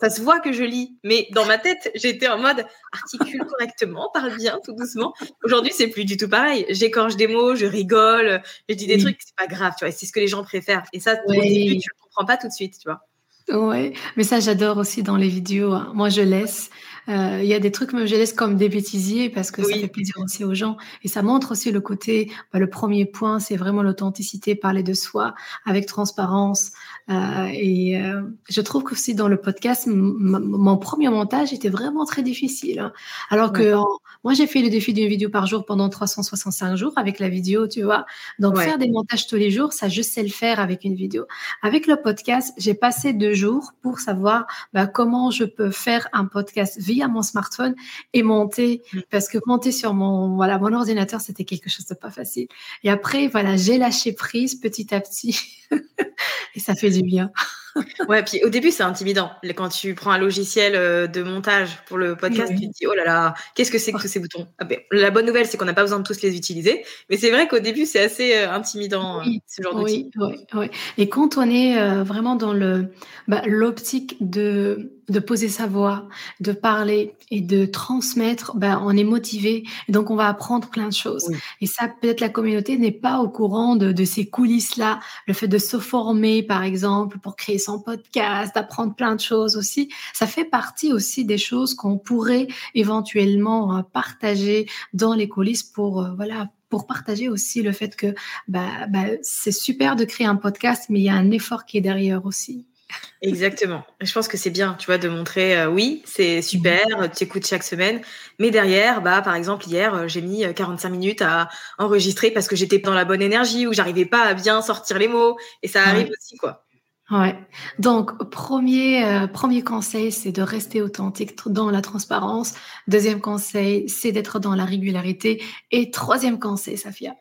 ça 0.00 0.11
se 0.11 0.20
voit 0.20 0.40
que 0.40 0.52
je 0.52 0.64
lis. 0.64 0.99
Mais 1.04 1.28
dans 1.30 1.46
ma 1.46 1.58
tête, 1.58 1.92
j'étais 1.94 2.26
en 2.26 2.38
mode 2.38 2.66
articule 2.92 3.44
correctement, 3.44 4.11
parle 4.12 4.37
bien, 4.37 4.58
tout 4.64 4.72
doucement. 4.72 5.14
Aujourd'hui, 5.44 5.72
c'est 5.72 5.87
plus 5.87 6.04
du 6.04 6.16
tout 6.16 6.28
pareil. 6.28 6.66
J'écorche 6.68 7.14
des 7.14 7.28
mots, 7.28 7.54
je 7.54 7.66
rigole, 7.66 8.42
je 8.68 8.75
dis 8.75 8.88
des 8.88 8.99
trucs, 8.99 9.20
c'est 9.25 9.37
pas 9.37 9.46
grave, 9.46 9.75
tu 9.78 9.84
vois. 9.84 9.92
C'est 9.92 10.06
ce 10.06 10.12
que 10.12 10.20
les 10.20 10.26
gens 10.28 10.42
préfèrent. 10.42 10.82
Et 10.92 10.99
ça, 10.99 11.16
au 11.26 11.32
début, 11.32 11.78
tu 11.78 11.88
le 11.88 12.02
comprends 12.02 12.25
pas 12.25 12.37
tout 12.37 12.49
de 12.49 12.52
suite, 12.52 12.75
tu 12.80 12.88
vois. 12.88 13.02
Ouais, 13.49 13.92
mais 14.16 14.22
ça 14.22 14.40
j'adore 14.40 14.78
aussi 14.78 15.02
dans 15.02 15.16
les 15.16 15.28
vidéos. 15.28 15.72
Hein. 15.72 15.90
Moi 15.94 16.08
je 16.08 16.22
laisse. 16.22 16.70
Il 17.09 17.44
y 17.44 17.54
a 17.54 17.59
des 17.59 17.73
trucs 17.73 17.92
même 17.92 18.06
je 18.06 18.14
laisse 18.14 18.32
comme 18.32 18.56
des 18.56 18.68
bêtisiers 18.68 19.28
parce 19.28 19.50
que 19.50 19.62
ça 19.62 19.76
fait 19.76 19.88
plaisir 19.88 20.14
aussi 20.23 20.44
aux 20.44 20.54
gens 20.54 20.76
et 21.02 21.09
ça 21.09 21.23
montre 21.23 21.52
aussi 21.52 21.71
le 21.73 21.80
côté. 21.80 22.30
Bah, 22.52 22.59
le 22.59 22.68
premier 22.68 23.04
point 23.04 23.40
c'est 23.40 23.56
vraiment 23.56 23.82
l'authenticité, 23.82 24.54
parler 24.54 24.82
de 24.82 24.94
soi 24.94 25.35
avec 25.66 25.87
transparence. 25.87 26.73
Euh, 27.11 27.49
et 27.52 28.00
euh, 28.00 28.23
je 28.49 28.61
trouve 28.61 28.85
que 28.85 28.92
aussi 28.92 29.14
dans 29.14 29.28
le 29.28 29.37
podcast, 29.38 29.88
mon 29.88 30.76
premier 30.76 31.09
montage 31.09 31.52
était 31.52 31.68
vraiment 31.68 32.04
très 32.04 32.23
difficile. 32.23 32.78
Hein. 32.78 32.92
Alors 33.30 33.52
que 33.52 33.75
moi 34.23 34.35
j'ai 34.35 34.47
fait 34.47 34.62
le 34.62 34.71
défi 34.71 34.92
d'une 34.92 35.09
vidéo 35.09 35.28
par 35.30 35.47
jour 35.47 35.64
pendant 35.64 35.88
365 35.88 36.76
jours 36.76 36.92
avec 36.97 37.18
la 37.18 37.28
vidéo, 37.28 37.66
tu 37.66 37.82
vois. 37.82 38.06
Donc 38.38 38.59
faire 38.59 38.78
des 38.78 38.88
montages 38.88 39.26
tous 39.26 39.37
les 39.37 39.50
jours, 39.50 39.73
ça 39.73 39.88
je 39.88 40.02
sais 40.02 40.23
le 40.23 40.28
faire 40.28 40.61
avec 40.61 40.85
une 40.85 40.94
vidéo. 40.94 41.26
Avec 41.62 41.87
le 41.87 41.97
podcast, 41.97 42.54
j'ai 42.59 42.75
passé 42.75 43.12
deux 43.12 43.35
jours 43.35 43.73
pour 43.82 43.99
savoir 43.99 44.47
bah, 44.73 44.87
comment 44.87 45.30
je 45.30 45.44
peux 45.44 45.71
faire 45.71 46.09
un 46.12 46.26
podcast 46.26 46.78
via 46.92 47.08
mon 47.08 47.22
smartphone 47.22 47.75
et 48.12 48.22
monter 48.22 48.82
mm. 48.92 49.00
parce 49.11 49.28
que 49.28 49.38
monter 49.46 49.72
sur 49.72 49.94
mon 49.94 50.37
voilà 50.37 50.58
mon 50.58 50.72
ordinateur 50.72 51.20
c'était 51.20 51.44
quelque 51.44 51.70
chose 51.70 51.87
de 51.87 51.94
pas 51.94 52.11
facile. 52.11 52.49
Et 52.84 52.90
après 52.90 53.28
voilà 53.28 53.56
j'ai 53.56 53.78
lâché 53.78 54.12
prise 54.12 54.56
petit 54.56 54.94
à 54.94 55.00
petit 55.00 55.38
et 56.54 56.61
ça 56.61 56.75
fait 56.75 56.90
du 56.90 57.02
bien. 57.02 57.30
ouais, 58.09 58.23
puis 58.23 58.41
au 58.45 58.49
début, 58.49 58.71
c'est 58.71 58.83
intimidant. 58.83 59.31
Quand 59.57 59.69
tu 59.69 59.95
prends 59.95 60.11
un 60.11 60.19
logiciel 60.19 60.75
euh, 60.75 61.07
de 61.07 61.23
montage 61.23 61.78
pour 61.87 61.99
le 61.99 62.17
podcast, 62.17 62.52
tu 62.52 62.69
te 62.69 62.73
dis, 62.73 62.87
oh 62.87 62.95
là 62.95 63.04
là, 63.04 63.35
qu'est-ce 63.54 63.71
que 63.71 63.78
c'est 63.78 63.93
que 63.93 64.00
tous 64.00 64.08
ces 64.08 64.21
boutons? 64.21 64.47
Ah 64.58 64.65
ben, 64.65 64.78
La 64.91 65.11
bonne 65.11 65.26
nouvelle, 65.26 65.47
c'est 65.47 65.56
qu'on 65.56 65.65
n'a 65.65 65.75
pas 65.75 65.82
besoin 65.82 65.99
de 65.99 66.04
tous 66.04 66.23
les 66.23 66.37
utiliser. 66.37 66.85
Mais 67.11 67.17
c'est 67.17 67.30
vrai 67.30 67.49
qu'au 67.49 67.58
début, 67.58 67.87
c'est 67.87 68.02
assez 68.02 68.37
euh, 68.37 68.52
intimidant, 68.52 69.21
euh, 69.21 69.25
ce 69.47 69.63
genre 69.63 69.75
d'outil. 69.75 70.11
Oui, 70.17 70.37
oui, 70.54 70.71
Et 70.99 71.08
quand 71.08 71.39
on 71.39 71.49
est 71.49 72.02
vraiment 72.02 72.37
dans 72.37 72.52
le 72.52 72.93
bah, 73.28 73.43
l'optique 73.47 74.17
de 74.21 74.93
de 75.08 75.19
poser 75.21 75.49
sa 75.49 75.67
voix, 75.67 76.08
de 76.41 76.52
parler 76.52 77.15
et 77.30 77.41
de 77.41 77.67
transmettre, 77.67 78.56
ben, 78.56 78.80
on 78.85 78.97
est 78.97 79.04
motivé. 79.04 79.65
Et 79.89 79.93
donc, 79.93 80.11
on 80.11 80.17
va 80.17 80.28
apprendre 80.28 80.69
plein 80.71 80.89
de 80.89 80.95
choses. 80.95 81.30
Et 81.61 81.67
ça, 81.67 81.89
peut-être 81.89 82.21
la 82.21 82.28
communauté 82.28 82.78
n'est 82.78 82.93
pas 82.93 83.19
au 83.19 83.28
courant 83.28 83.76
de, 83.76 83.93
de 83.93 84.04
ces 84.04 84.26
coulisses-là. 84.26 85.00
Le 85.26 85.35
fait 85.35 85.49
de 85.49 85.58
se 85.58 85.78
former, 85.78 86.43
par 86.43 86.63
exemple, 86.63 87.19
pour 87.19 87.37
créer 87.37 87.58
son 87.62 87.80
podcast, 87.80 88.54
d'apprendre 88.54 88.94
plein 88.94 89.14
de 89.14 89.20
choses 89.20 89.56
aussi. 89.56 89.88
Ça 90.12 90.26
fait 90.26 90.44
partie 90.44 90.92
aussi 90.92 91.25
des 91.25 91.38
choses 91.38 91.75
qu'on 91.75 91.98
pourrait 91.98 92.48
éventuellement 92.75 93.76
euh, 93.76 93.82
partager 93.82 94.66
dans 94.92 95.14
les 95.14 95.28
coulisses 95.28 95.62
pour, 95.62 96.02
euh, 96.02 96.10
voilà, 96.16 96.50
pour 96.68 96.86
partager 96.86 97.28
aussi 97.28 97.62
le 97.62 97.72
fait 97.72 97.96
que 97.96 98.14
bah, 98.48 98.86
bah, 98.88 99.04
c'est 99.22 99.52
super 99.52 99.96
de 99.96 100.04
créer 100.04 100.26
un 100.26 100.36
podcast, 100.36 100.86
mais 100.88 101.00
il 101.00 101.04
y 101.04 101.10
a 101.10 101.14
un 101.14 101.30
effort 101.30 101.64
qui 101.64 101.78
est 101.78 101.82
derrière 101.82 102.25
aussi. 102.25 102.66
Exactement. 103.22 103.84
Je 104.00 104.12
pense 104.12 104.28
que 104.28 104.36
c'est 104.36 104.50
bien, 104.50 104.75
tu 104.78 104.86
vois, 104.86 104.98
de 104.98 105.08
montrer, 105.08 105.58
euh, 105.58 105.68
oui, 105.68 106.02
c'est 106.04 106.42
super, 106.42 106.86
mhm. 106.98 107.10
tu 107.10 107.25
écoutes 107.25 107.46
chaque 107.46 107.62
semaine, 107.62 108.00
mais 108.38 108.50
derrière, 108.50 109.02
bah, 109.02 109.22
par 109.22 109.34
exemple, 109.34 109.66
hier, 109.68 110.08
j'ai 110.08 110.22
mis 110.22 110.44
45 110.54 110.88
euh, 110.88 110.90
minutes 110.90 111.22
à 111.22 111.48
enregistrer 111.78 112.30
parce 112.30 112.48
que 112.48 112.56
j'étais 112.56 112.78
dans 112.78 112.94
la 112.94 113.04
bonne 113.04 113.22
énergie 113.22 113.66
ou 113.66 113.72
j'arrivais 113.72 114.06
pas 114.06 114.22
à 114.22 114.34
bien 114.34 114.62
sortir 114.62 114.98
les 114.98 115.08
mots, 115.08 115.36
et 115.62 115.68
ça 115.68 115.82
arrive 115.82 116.10
aussi, 116.10 116.36
quoi. 116.36 116.64
Ouais. 117.12 117.36
Donc, 117.78 118.30
premier, 118.30 119.26
premier 119.32 119.62
conseil, 119.62 120.10
c'est 120.10 120.32
de 120.32 120.42
rester 120.42 120.82
authentique 120.82 121.36
dans 121.46 121.70
la 121.70 121.82
transparence. 121.82 122.54
Deuxième 122.88 123.20
conseil, 123.20 123.88
c'est 123.88 124.12
d'être 124.12 124.40
dans 124.40 124.54
la 124.54 124.64
régularité. 124.64 125.42
Et 125.70 125.90
troisième 125.90 126.38
conseil, 126.38 126.78
Safia. 126.78 127.14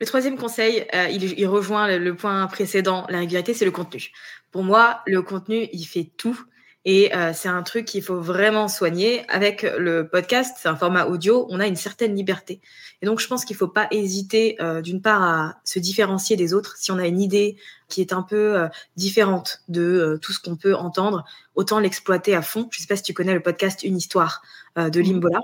Le 0.00 0.06
troisième 0.06 0.36
conseil, 0.36 0.84
il, 1.10 1.46
rejoint 1.46 1.96
le, 1.96 2.14
point 2.14 2.46
précédent, 2.48 3.06
la 3.08 3.20
régularité, 3.20 3.54
c'est 3.54 3.64
le 3.64 3.70
contenu 3.70 4.10
pour 4.56 4.64
moi, 4.64 5.02
le 5.06 5.20
contenu, 5.20 5.68
il 5.74 5.84
fait 5.84 6.10
tout. 6.16 6.40
Et 6.88 7.12
euh, 7.16 7.32
c'est 7.34 7.48
un 7.48 7.64
truc 7.64 7.84
qu'il 7.84 8.02
faut 8.02 8.20
vraiment 8.20 8.68
soigner. 8.68 9.28
Avec 9.28 9.62
le 9.62 10.08
podcast, 10.08 10.56
c'est 10.62 10.68
un 10.68 10.76
format 10.76 11.06
audio, 11.06 11.44
on 11.50 11.58
a 11.58 11.66
une 11.66 11.74
certaine 11.74 12.14
liberté. 12.14 12.60
Et 13.02 13.06
donc, 13.06 13.18
je 13.18 13.26
pense 13.26 13.44
qu'il 13.44 13.54
ne 13.54 13.58
faut 13.58 13.68
pas 13.68 13.88
hésiter, 13.90 14.56
euh, 14.60 14.80
d'une 14.82 15.02
part, 15.02 15.22
à 15.24 15.56
se 15.64 15.80
différencier 15.80 16.36
des 16.36 16.54
autres. 16.54 16.76
Si 16.78 16.92
on 16.92 16.98
a 16.98 17.06
une 17.08 17.20
idée 17.20 17.56
qui 17.88 18.00
est 18.00 18.12
un 18.12 18.22
peu 18.22 18.56
euh, 18.56 18.68
différente 18.94 19.62
de 19.66 20.16
tout 20.22 20.32
ce 20.32 20.38
qu'on 20.38 20.54
peut 20.54 20.76
entendre, 20.76 21.24
autant 21.56 21.80
l'exploiter 21.80 22.36
à 22.36 22.42
fond. 22.42 22.68
Je 22.70 22.78
ne 22.78 22.82
sais 22.82 22.86
pas 22.86 22.96
si 22.96 23.02
tu 23.02 23.14
connais 23.14 23.34
le 23.34 23.42
podcast 23.42 23.82
Une 23.82 23.96
histoire 23.96 24.42
de 24.76 25.00
Limbola. 25.00 25.40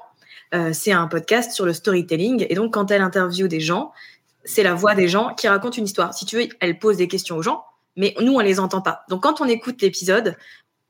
c'est 0.72 0.92
un 0.92 1.08
podcast 1.08 1.52
sur 1.52 1.64
le 1.64 1.72
storytelling. 1.72 2.46
Et 2.50 2.54
donc, 2.54 2.74
quand 2.74 2.90
elle 2.90 3.02
interviewe 3.02 3.48
des 3.48 3.60
gens, 3.60 3.92
c'est 4.44 4.62
la 4.62 4.74
voix 4.74 4.94
des 4.94 5.08
gens 5.08 5.34
qui 5.34 5.48
racontent 5.48 5.76
une 5.76 5.86
histoire. 5.86 6.14
Si 6.14 6.24
tu 6.24 6.36
veux, 6.36 6.48
elle 6.60 6.78
pose 6.78 6.98
des 6.98 7.08
questions 7.08 7.36
aux 7.36 7.42
gens 7.42 7.64
mais 7.96 8.14
nous, 8.20 8.32
on 8.32 8.40
les 8.40 8.58
entend 8.58 8.80
pas. 8.80 9.04
Donc, 9.08 9.22
quand 9.22 9.40
on 9.40 9.44
écoute 9.46 9.82
l'épisode, 9.82 10.36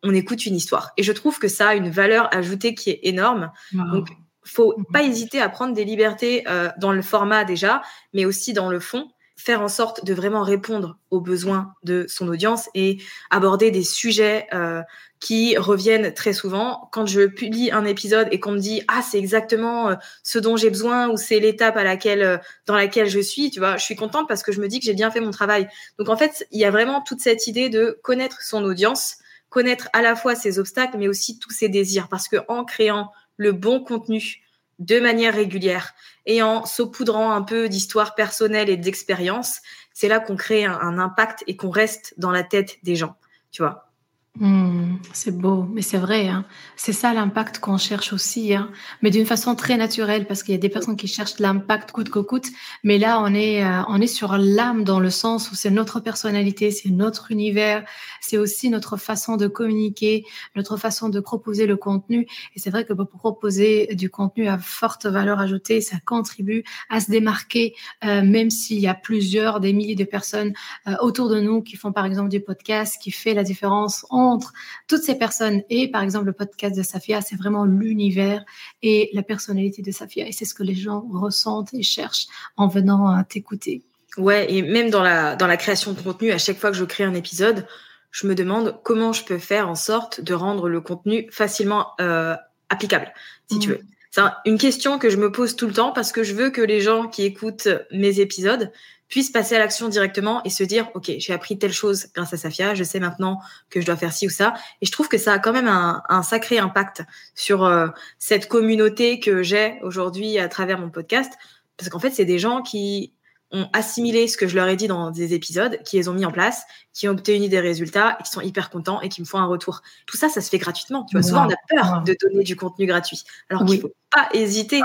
on 0.03 0.15
écoute 0.15 0.47
une 0.47 0.57
histoire. 0.57 0.93
Et 0.97 1.03
je 1.03 1.12
trouve 1.12 1.38
que 1.38 1.49
ça 1.49 1.69
a 1.69 1.75
une 1.75 1.91
valeur 1.91 2.35
ajoutée 2.35 2.75
qui 2.75 2.91
est 2.91 3.01
énorme. 3.03 3.53
Donc, 3.73 4.09
faut 4.45 4.75
mhm. 4.77 4.85
pas 4.93 5.03
hésiter 5.03 5.41
à 5.41 5.49
prendre 5.49 5.75
des 5.75 5.85
libertés 5.85 6.45
euh, 6.49 6.69
dans 6.79 6.93
le 6.93 7.03
format 7.03 7.45
déjà, 7.45 7.83
mais 8.12 8.25
aussi 8.25 8.53
dans 8.53 8.69
le 8.69 8.81
fond, 8.81 9.09
faire 9.37 9.61
en 9.61 9.69
sorte 9.69 10.05
de 10.05 10.15
vraiment 10.15 10.43
répondre 10.43 10.99
aux 11.11 11.21
besoins 11.21 11.75
de 11.83 12.07
son 12.09 12.29
audience 12.29 12.69
et 12.75 12.99
aborder 13.31 13.71
des 13.71 13.83
sujets 13.83 14.47
euh, 14.53 14.83
qui 15.21 15.57
reviennent 15.57 16.15
très 16.15 16.33
souvent. 16.33 16.88
Quand 16.93 17.07
je 17.07 17.27
publie 17.27 17.71
un 17.73 17.85
épisode 17.85 18.29
et 18.31 18.41
qu'on 18.41 18.53
me 18.53 18.59
dit 18.59 18.83
ah 18.88 19.03
c'est 19.03 19.19
exactement 19.19 19.91
euh, 19.91 19.95
ce 20.23 20.38
dont 20.38 20.57
j'ai 20.57 20.71
besoin 20.71 21.09
ou 21.09 21.17
c'est 21.17 21.41
l'étape 21.41 21.77
à 21.77 21.85
laquelle 21.85 22.23
euh, 22.23 22.38
dans 22.67 22.77
laquelle 22.77 23.09
je 23.09 23.21
suis, 23.21 23.51
tu 23.51 23.59
vois, 23.59 23.77
je 23.77 23.85
suis 23.85 23.97
contente 23.97 24.29
parce 24.29 24.43
que 24.43 24.53
je 24.53 24.61
me 24.61 24.69
dis 24.69 24.79
que 24.79 24.87
j'ai 24.87 24.95
bien 24.95 25.11
fait 25.11 25.21
mon 25.21 25.31
travail. 25.31 25.69
Donc 25.99 26.09
en 26.09 26.17
fait, 26.17 26.47
il 26.53 26.61
y 26.61 26.65
a 26.65 26.71
vraiment 26.71 27.01
toute 27.01 27.21
cette 27.21 27.47
idée 27.47 27.69
de 27.69 27.99
connaître 28.03 28.43
son 28.43 28.62
audience, 28.65 29.17
connaître 29.53 29.88
à 29.93 30.03
la 30.03 30.17
fois 30.17 30.35
ses 30.35 30.59
obstacles 30.59 30.97
mais 30.99 31.09
aussi 31.09 31.38
tous 31.38 31.51
ses 31.51 31.69
désirs 31.69 32.09
parce 32.09 32.27
que 32.27 32.38
en 32.49 32.65
créant 32.65 33.12
le 33.37 33.53
bon 33.53 33.85
contenu 33.85 34.43
de 34.79 34.99
manière 34.99 35.35
régulière 35.35 35.95
et 36.27 36.43
en 36.43 36.65
saupoudrant 36.65 37.33
un 37.33 37.43
peu 37.43 37.69
d'histoire 37.69 38.15
personnelle 38.15 38.71
et 38.71 38.77
d'expérience, 38.77 39.61
c'est 39.93 40.09
là 40.09 40.19
qu'on 40.19 40.37
crée 40.37 40.65
un 40.65 40.99
impact 40.99 41.45
et 41.47 41.57
qu'on 41.57 41.71
reste 41.71 42.15
dans 42.17 42.31
la 42.31 42.43
tête 42.43 42.79
des 42.83 42.97
gens, 42.97 43.17
tu 43.51 43.62
vois. 43.62 43.92
Mmh, 44.40 44.97
c'est 45.12 45.37
beau, 45.37 45.64
mais 45.75 45.83
c'est 45.83 45.99
vrai. 45.99 46.27
Hein. 46.29 46.47
C'est 46.75 46.95
ça 46.95 47.12
l'impact 47.12 47.59
qu'on 47.59 47.77
cherche 47.77 48.14
aussi, 48.14 48.55
hein. 48.55 48.71
mais 49.03 49.11
d'une 49.11 49.27
façon 49.27 49.55
très 49.55 49.77
naturelle, 49.77 50.27
parce 50.27 50.42
qu'il 50.42 50.53
y 50.53 50.55
a 50.57 50.61
des 50.61 50.71
personnes 50.71 50.97
qui 50.97 51.07
cherchent 51.07 51.38
l'impact 51.38 51.92
coûte 51.92 52.09
que 52.09 52.18
coûte. 52.18 52.47
Mais 52.83 52.97
là, 52.97 53.21
on 53.21 53.35
est, 53.35 53.62
euh, 53.62 53.83
on 53.88 54.01
est 54.01 54.07
sur 54.07 54.38
l'âme 54.38 54.85
dans 54.85 55.01
le 55.01 55.11
sens 55.11 55.53
où 55.53 55.55
c'est 55.55 55.71
notre 55.71 56.01
personnalité, 56.01 56.71
c'est 56.71 56.88
notre 56.88 57.31
univers, 57.31 57.85
c'est 58.23 58.38
aussi 58.38 58.71
notre 58.71 58.97
façon 58.97 59.37
de 59.37 59.49
communiquer, 59.49 60.25
notre 60.57 60.79
façon 60.79 61.11
de 61.11 61.21
proposer 61.21 61.66
le 61.66 61.77
contenu. 61.77 62.27
Et 62.57 62.59
c'est 62.59 62.71
vrai 62.71 62.87
que 62.87 62.95
pour 62.95 63.18
proposer 63.18 63.95
du 63.95 64.09
contenu 64.09 64.49
à 64.49 64.57
forte 64.57 65.05
valeur 65.05 65.40
ajoutée, 65.40 65.83
ça 65.83 65.99
contribue 66.07 66.64
à 66.88 67.01
se 67.01 67.11
démarquer, 67.11 67.75
euh, 68.03 68.23
même 68.23 68.49
s'il 68.49 68.81
y 68.81 68.87
a 68.88 68.95
plusieurs, 68.95 69.61
des 69.61 69.75
milliers 69.75 69.95
de 69.95 70.05
personnes 70.05 70.55
euh, 70.88 70.95
autour 71.03 71.29
de 71.29 71.38
nous 71.38 71.61
qui 71.61 71.77
font 71.77 71.92
par 71.92 72.07
exemple 72.07 72.31
du 72.31 72.40
podcast, 72.40 72.97
qui 72.99 73.11
fait 73.11 73.35
la 73.35 73.42
différence 73.42 74.07
entre 74.31 74.53
toutes 74.89 75.03
ces 75.03 75.17
personnes. 75.17 75.63
Et 75.71 75.91
par 75.91 76.03
exemple, 76.03 76.27
le 76.27 76.33
podcast 76.33 76.77
de 76.77 76.83
Safia, 76.83 77.21
c'est 77.21 77.37
vraiment 77.37 77.65
l'univers 77.65 78.45
et 78.83 79.11
la 79.13 79.23
personnalité 79.23 79.83
de 79.83 79.91
Safia. 79.91 80.27
Et 80.27 80.33
c'est 80.33 80.45
ce 80.45 80.55
que 80.55 80.63
les 80.63 80.75
gens 80.75 81.05
ressentent 81.13 81.75
et 81.75 81.83
cherchent 81.83 82.27
en 82.57 82.69
venant 82.69 83.09
à 83.09 83.25
t'écouter. 83.25 83.83
Ouais, 84.19 84.53
et 84.53 84.63
même 84.63 84.91
dans 84.91 85.03
la, 85.03 85.37
dans 85.37 85.47
la 85.47 85.57
création 85.57 85.93
de 85.93 86.01
contenu, 86.01 86.33
à 86.33 86.39
chaque 86.39 86.59
fois 86.59 86.71
que 86.71 86.77
je 86.77 86.85
crée 86.85 87.05
un 87.05 87.15
épisode, 87.15 87.67
je 88.11 88.27
me 88.27 88.35
demande 88.35 88.79
comment 88.83 89.13
je 89.13 89.25
peux 89.25 89.39
faire 89.39 89.69
en 89.69 89.75
sorte 89.75 90.21
de 90.21 90.35
rendre 90.35 90.69
le 90.69 90.81
contenu 90.81 91.29
facilement 91.31 91.93
euh, 92.01 92.37
applicable, 92.69 93.13
si 93.51 93.59
tu 93.59 93.69
mmh. 93.69 93.73
veux. 93.73 93.81
C'est 94.11 94.21
une 94.45 94.59
question 94.59 94.99
que 94.99 95.09
je 95.09 95.17
me 95.17 95.33
pose 95.33 95.57
tout 95.57 95.67
le 95.67 95.73
temps 95.73 95.91
parce 95.93 96.13
que 96.13 96.23
je 96.23 96.35
veux 96.35 96.51
que 96.51 96.61
les 96.61 96.83
gens 96.83 97.09
qui 97.09 97.25
écoutent 97.25 97.69
mes 97.91 98.21
épisodes 98.21 98.71
puisse 99.12 99.31
passer 99.31 99.57
à 99.57 99.59
l'action 99.59 99.90
directement 99.90 100.42
et 100.44 100.48
se 100.48 100.64
dire, 100.64 100.88
OK, 100.94 101.12
j'ai 101.18 101.35
appris 101.35 101.59
telle 101.59 101.75
chose 101.75 102.07
grâce 102.14 102.33
à 102.33 102.38
Safia, 102.38 102.75
je 102.75 102.83
sais 102.83 102.98
maintenant 102.98 103.40
que 103.68 103.79
je 103.79 103.85
dois 103.85 103.94
faire 103.94 104.11
ci 104.11 104.27
ou 104.27 104.31
ça. 104.31 104.55
Et 104.81 104.87
je 104.87 104.90
trouve 104.90 105.09
que 105.09 105.18
ça 105.18 105.35
a 105.35 105.38
quand 105.38 105.53
même 105.53 105.68
un, 105.68 106.03
un 106.09 106.22
sacré 106.22 106.59
impact 106.59 107.03
sur 107.35 107.62
euh, 107.62 107.88
cette 108.18 108.48
communauté 108.48 109.20
que 109.20 109.42
j'ai 109.42 109.79
aujourd'hui 109.83 110.38
à 110.38 110.48
travers 110.48 110.79
mon 110.79 110.88
podcast. 110.88 111.31
Parce 111.77 111.90
qu'en 111.90 111.98
fait, 111.98 112.09
c'est 112.09 112.25
des 112.25 112.38
gens 112.38 112.62
qui 112.62 113.12
ont 113.51 113.68
assimilé 113.75 114.29
ce 114.29 114.38
que 114.38 114.48
je 114.48 114.57
leur 114.57 114.66
ai 114.66 114.77
dit 114.77 114.88
dans 114.88 115.11
des 115.11 115.35
épisodes, 115.35 115.79
qui 115.85 115.98
les 115.98 116.09
ont 116.09 116.14
mis 116.14 116.25
en 116.25 116.33
place, 116.33 116.64
qui 116.94 117.07
ont 117.07 117.12
obtenu 117.12 117.51
des 117.51 117.61
résultats, 117.61 118.16
et 118.18 118.22
qui 118.22 118.31
sont 118.31 118.40
hyper 118.40 118.70
contents 118.70 119.03
et 119.03 119.11
qui 119.11 119.20
me 119.20 119.27
font 119.27 119.38
un 119.38 119.46
retour. 119.46 119.83
Tout 120.07 120.16
ça, 120.16 120.31
ça 120.31 120.40
se 120.40 120.48
fait 120.48 120.57
gratuitement. 120.57 121.05
Tu 121.05 121.18
vois, 121.18 121.22
souvent, 121.22 121.46
on 121.46 121.53
a 121.53 121.57
peur 121.68 122.03
de 122.03 122.16
donner 122.18 122.44
du 122.44 122.57
contenu 122.57 122.87
gratuit. 122.87 123.25
Alors 123.51 123.66
qu'il 123.66 123.79
faut 123.79 123.92
pas 124.11 124.31
hésiter 124.33 124.81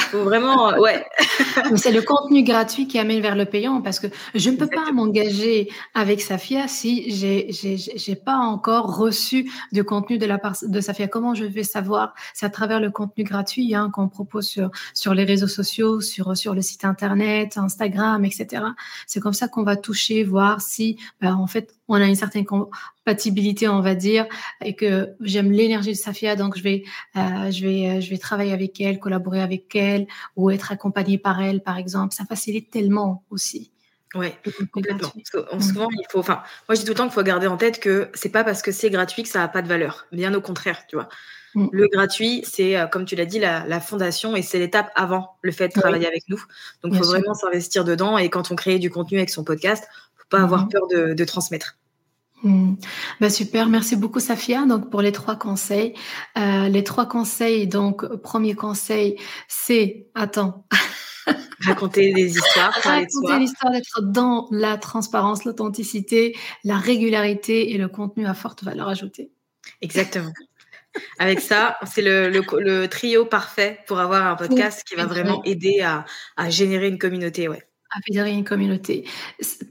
faut 0.00 0.24
vraiment, 0.24 0.72
euh, 0.72 0.78
ouais. 0.78 1.04
c'est 1.76 1.92
le 1.92 2.02
contenu 2.02 2.42
gratuit 2.42 2.88
qui 2.88 2.98
amène 2.98 3.20
vers 3.20 3.36
le 3.36 3.44
payant 3.44 3.80
parce 3.80 4.00
que 4.00 4.08
je 4.34 4.50
ne 4.50 4.56
peux 4.56 4.66
pas 4.66 4.90
m'engager 4.92 5.68
avec 5.94 6.20
Safia 6.20 6.66
si 6.66 7.10
j'ai, 7.10 7.46
j'ai, 7.50 7.76
j'ai 7.76 8.16
pas 8.16 8.36
encore 8.36 8.96
reçu 8.96 9.50
du 9.72 9.84
contenu 9.84 10.18
de 10.18 10.26
la 10.26 10.38
part 10.38 10.56
de 10.62 10.80
Safia. 10.80 11.06
Comment 11.06 11.34
je 11.34 11.44
vais 11.44 11.62
savoir? 11.62 12.14
C'est 12.32 12.46
à 12.46 12.50
travers 12.50 12.80
le 12.80 12.90
contenu 12.90 13.24
gratuit 13.24 13.74
hein, 13.74 13.90
qu'on 13.92 14.08
propose 14.08 14.46
sur, 14.46 14.70
sur 14.94 15.14
les 15.14 15.24
réseaux 15.24 15.48
sociaux, 15.48 16.00
sur, 16.00 16.36
sur 16.36 16.54
le 16.54 16.62
site 16.62 16.84
internet, 16.84 17.56
Instagram, 17.56 18.24
etc. 18.24 18.64
C'est 19.06 19.20
comme 19.20 19.32
ça 19.32 19.48
qu'on 19.48 19.62
va 19.62 19.76
toucher, 19.76 20.24
voir 20.24 20.60
si, 20.60 20.98
ben, 21.20 21.34
en 21.34 21.46
fait, 21.46 21.74
on 21.88 21.94
a 21.94 22.06
une 22.06 22.14
certaine 22.14 22.44
compatibilité, 22.44 23.68
on 23.68 23.80
va 23.80 23.94
dire, 23.94 24.26
et 24.62 24.74
que 24.74 25.10
j'aime 25.20 25.52
l'énergie 25.52 25.92
de 25.92 25.96
Safia, 25.96 26.36
donc 26.36 26.56
je 26.56 26.62
vais, 26.62 26.84
euh, 27.16 27.50
je 27.50 27.66
vais, 27.66 27.88
euh, 27.88 28.00
je 28.00 28.10
vais 28.10 28.18
travailler 28.18 28.52
avec 28.52 28.80
elle, 28.80 28.98
collaborer 28.98 29.42
avec 29.42 29.74
elle, 29.76 30.06
ou 30.36 30.50
être 30.50 30.72
accompagnée 30.72 31.18
par 31.18 31.40
elle, 31.42 31.62
par 31.62 31.76
exemple. 31.76 32.14
Ça 32.14 32.24
facilite 32.24 32.70
tellement 32.70 33.24
aussi. 33.30 33.70
Ouais, 34.14 34.36
complètement. 34.72 35.12
Mm. 35.14 35.60
Souvent, 35.60 35.88
il 35.90 36.06
faut, 36.08 36.20
enfin, 36.20 36.42
moi 36.68 36.76
je 36.76 36.80
dis 36.80 36.84
tout 36.84 36.92
le 36.92 36.96
temps 36.96 37.04
qu'il 37.04 37.12
faut 37.12 37.22
garder 37.22 37.48
en 37.48 37.56
tête 37.56 37.80
que 37.80 38.10
c'est 38.14 38.28
pas 38.28 38.44
parce 38.44 38.62
que 38.62 38.70
c'est 38.70 38.90
gratuit 38.90 39.24
que 39.24 39.28
ça 39.28 39.40
n'a 39.40 39.48
pas 39.48 39.60
de 39.60 39.68
valeur. 39.68 40.06
Bien 40.12 40.32
au 40.34 40.40
contraire, 40.40 40.86
tu 40.86 40.96
vois. 40.96 41.08
Mm. 41.54 41.68
Le 41.72 41.88
gratuit, 41.88 42.44
c'est, 42.46 42.76
euh, 42.76 42.86
comme 42.86 43.04
tu 43.04 43.16
l'as 43.16 43.26
dit, 43.26 43.38
la, 43.38 43.80
fondation 43.80 44.36
et 44.36 44.42
c'est 44.42 44.58
l'étape 44.58 44.90
avant 44.94 45.36
le 45.42 45.52
fait 45.52 45.68
de 45.68 45.72
travailler 45.72 46.06
avec 46.06 46.28
nous. 46.28 46.42
Donc, 46.82 46.92
il 46.92 46.98
faut 46.98 47.04
vraiment 47.04 47.34
s'investir 47.34 47.84
dedans 47.84 48.18
et 48.18 48.28
quand 48.30 48.50
on 48.50 48.56
crée 48.56 48.78
du 48.78 48.90
contenu 48.90 49.18
avec 49.18 49.30
son 49.30 49.44
podcast, 49.44 49.84
pas 50.30 50.40
avoir 50.40 50.62
mhm. 50.62 50.68
peur 50.68 50.86
de, 50.88 51.24
transmettre. 51.24 51.76
Hmm. 52.42 52.74
Bah, 53.20 53.30
super, 53.30 53.68
merci 53.68 53.96
beaucoup 53.96 54.20
Safia 54.20 54.66
donc 54.66 54.90
pour 54.90 55.00
les 55.00 55.12
trois 55.12 55.36
conseils. 55.36 55.94
Euh, 56.36 56.68
les 56.68 56.84
trois 56.84 57.06
conseils, 57.06 57.66
donc 57.66 58.04
premier 58.16 58.54
conseil, 58.54 59.16
c'est 59.48 60.08
attends. 60.14 60.66
Raconter 61.60 62.12
des 62.12 62.36
histoires. 62.36 62.72
Raconter 62.82 63.38
l'histoire 63.38 63.72
d'être 63.72 64.02
dans 64.02 64.48
la 64.50 64.76
transparence, 64.76 65.44
l'authenticité, 65.44 66.36
la 66.64 66.76
régularité 66.76 67.72
et 67.72 67.78
le 67.78 67.88
contenu 67.88 68.26
à 68.26 68.34
forte 68.34 68.62
valeur 68.62 68.88
ajoutée. 68.88 69.30
Exactement. 69.80 70.32
Avec 71.18 71.40
ça, 71.40 71.76
c'est 71.86 72.02
le, 72.02 72.86
trio 72.86 73.24
parfait 73.24 73.78
pour 73.86 73.98
avoir 73.98 74.26
un 74.26 74.36
podcast 74.36 74.84
qui 74.86 74.94
va 74.94 75.06
vraiment 75.06 75.42
aider 75.44 75.80
à, 75.80 76.04
à 76.36 76.50
générer 76.50 76.88
une 76.88 76.98
communauté. 76.98 77.48
Ouais 77.48 77.66
à 77.96 78.00
fédérer 78.06 78.32
une 78.32 78.44
communauté. 78.44 79.06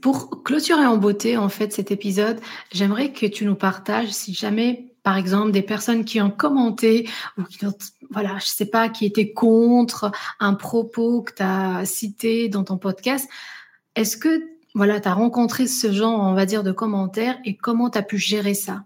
Pour 0.00 0.42
clôturer 0.42 0.86
en 0.86 0.96
beauté, 0.96 1.36
en 1.36 1.48
fait, 1.48 1.72
cet 1.72 1.90
épisode, 1.90 2.40
j'aimerais 2.72 3.12
que 3.12 3.26
tu 3.26 3.44
nous 3.44 3.54
partages 3.54 4.10
si 4.10 4.34
jamais, 4.34 4.94
par 5.02 5.16
exemple, 5.16 5.52
des 5.52 5.62
personnes 5.62 6.04
qui 6.04 6.20
ont 6.20 6.30
commenté 6.30 7.08
ou 7.38 7.42
qui 7.44 7.64
ont, 7.66 7.74
voilà, 8.10 8.38
je 8.38 8.46
sais 8.46 8.66
pas, 8.66 8.88
qui 8.88 9.06
étaient 9.06 9.32
contre 9.32 10.10
un 10.40 10.54
propos 10.54 11.22
que 11.22 11.34
tu 11.34 11.42
as 11.42 11.84
cité 11.84 12.48
dans 12.48 12.64
ton 12.64 12.78
podcast. 12.78 13.28
Est-ce 13.96 14.16
que, 14.16 14.42
voilà, 14.74 15.00
tu 15.00 15.08
as 15.08 15.14
rencontré 15.14 15.66
ce 15.66 15.92
genre, 15.92 16.20
on 16.20 16.34
va 16.34 16.46
dire, 16.46 16.62
de 16.62 16.72
commentaires 16.72 17.38
et 17.44 17.56
comment 17.56 17.90
tu 17.90 17.98
as 17.98 18.02
pu 18.02 18.18
gérer 18.18 18.54
ça? 18.54 18.84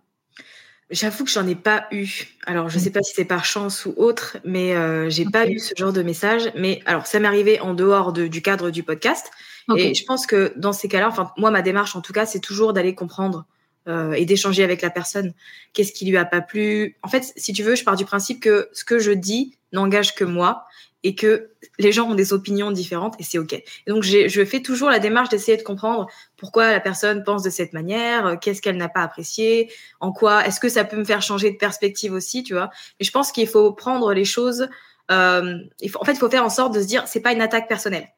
J'avoue 0.90 1.24
que 1.24 1.30
j'en 1.30 1.46
ai 1.46 1.54
pas 1.54 1.86
eu. 1.90 2.08
Alors, 2.46 2.70
je 2.70 2.78
sais 2.78 2.90
pas 2.90 3.02
si 3.02 3.12
c'est 3.14 3.26
par 3.26 3.44
chance 3.44 3.84
ou 3.84 3.92
autre, 3.98 4.38
mais 4.44 4.74
euh, 4.74 5.10
j'ai 5.10 5.26
pas 5.26 5.46
eu 5.46 5.58
ce 5.58 5.74
genre 5.76 5.92
de 5.92 6.02
message. 6.02 6.50
Mais 6.56 6.80
alors, 6.86 7.06
ça 7.06 7.20
m'est 7.20 7.28
arrivé 7.28 7.60
en 7.60 7.74
dehors 7.74 8.14
de, 8.14 8.26
du 8.26 8.40
cadre 8.40 8.70
du 8.70 8.82
podcast. 8.82 9.30
Et 9.76 9.94
je 9.94 10.04
pense 10.04 10.26
que 10.26 10.54
dans 10.56 10.72
ces 10.72 10.88
cas-là, 10.88 11.08
enfin, 11.08 11.30
moi, 11.36 11.50
ma 11.50 11.60
démarche, 11.60 11.94
en 11.94 12.00
tout 12.00 12.14
cas, 12.14 12.24
c'est 12.24 12.40
toujours 12.40 12.72
d'aller 12.72 12.94
comprendre 12.94 13.44
euh, 13.88 14.12
et 14.12 14.24
d'échanger 14.24 14.62
avec 14.62 14.82
la 14.82 14.90
personne. 14.90 15.32
Qu'est-ce 15.72 15.92
qui 15.92 16.04
lui 16.04 16.16
a 16.16 16.24
pas 16.24 16.40
plu 16.40 16.96
En 17.02 17.08
fait, 17.08 17.32
si 17.36 17.52
tu 17.52 17.62
veux, 17.62 17.74
je 17.74 17.84
pars 17.84 17.96
du 17.96 18.04
principe 18.04 18.40
que 18.40 18.68
ce 18.72 18.84
que 18.84 18.98
je 18.98 19.12
dis 19.12 19.56
n'engage 19.72 20.14
que 20.14 20.24
moi 20.24 20.64
et 21.04 21.14
que 21.14 21.50
les 21.78 21.92
gens 21.92 22.10
ont 22.10 22.14
des 22.14 22.32
opinions 22.32 22.70
différentes 22.70 23.14
et 23.20 23.22
c'est 23.22 23.38
ok. 23.38 23.62
Donc 23.86 24.02
je 24.02 24.44
fais 24.44 24.60
toujours 24.60 24.90
la 24.90 24.98
démarche 24.98 25.28
d'essayer 25.28 25.56
de 25.56 25.62
comprendre 25.62 26.08
pourquoi 26.36 26.72
la 26.72 26.80
personne 26.80 27.22
pense 27.22 27.42
de 27.42 27.50
cette 27.50 27.72
manière, 27.72 28.26
euh, 28.26 28.36
qu'est-ce 28.36 28.60
qu'elle 28.60 28.76
n'a 28.76 28.88
pas 28.88 29.02
apprécié, 29.02 29.72
en 30.00 30.12
quoi, 30.12 30.46
est-ce 30.46 30.60
que 30.60 30.68
ça 30.68 30.84
peut 30.84 30.96
me 30.96 31.04
faire 31.04 31.22
changer 31.22 31.50
de 31.50 31.56
perspective 31.56 32.12
aussi, 32.12 32.42
tu 32.42 32.54
vois. 32.54 32.70
Et 33.00 33.04
je 33.04 33.10
pense 33.10 33.32
qu'il 33.32 33.46
faut 33.46 33.72
prendre 33.72 34.12
les 34.12 34.24
choses. 34.24 34.68
Euh, 35.10 35.54
en 35.94 36.04
fait, 36.04 36.12
il 36.12 36.18
faut 36.18 36.30
faire 36.30 36.44
en 36.44 36.50
sorte 36.50 36.74
de 36.74 36.80
se 36.80 36.86
dire 36.86 37.06
c'est 37.06 37.20
pas 37.20 37.32
une 37.32 37.42
attaque 37.42 37.68
personnelle. 37.68 38.08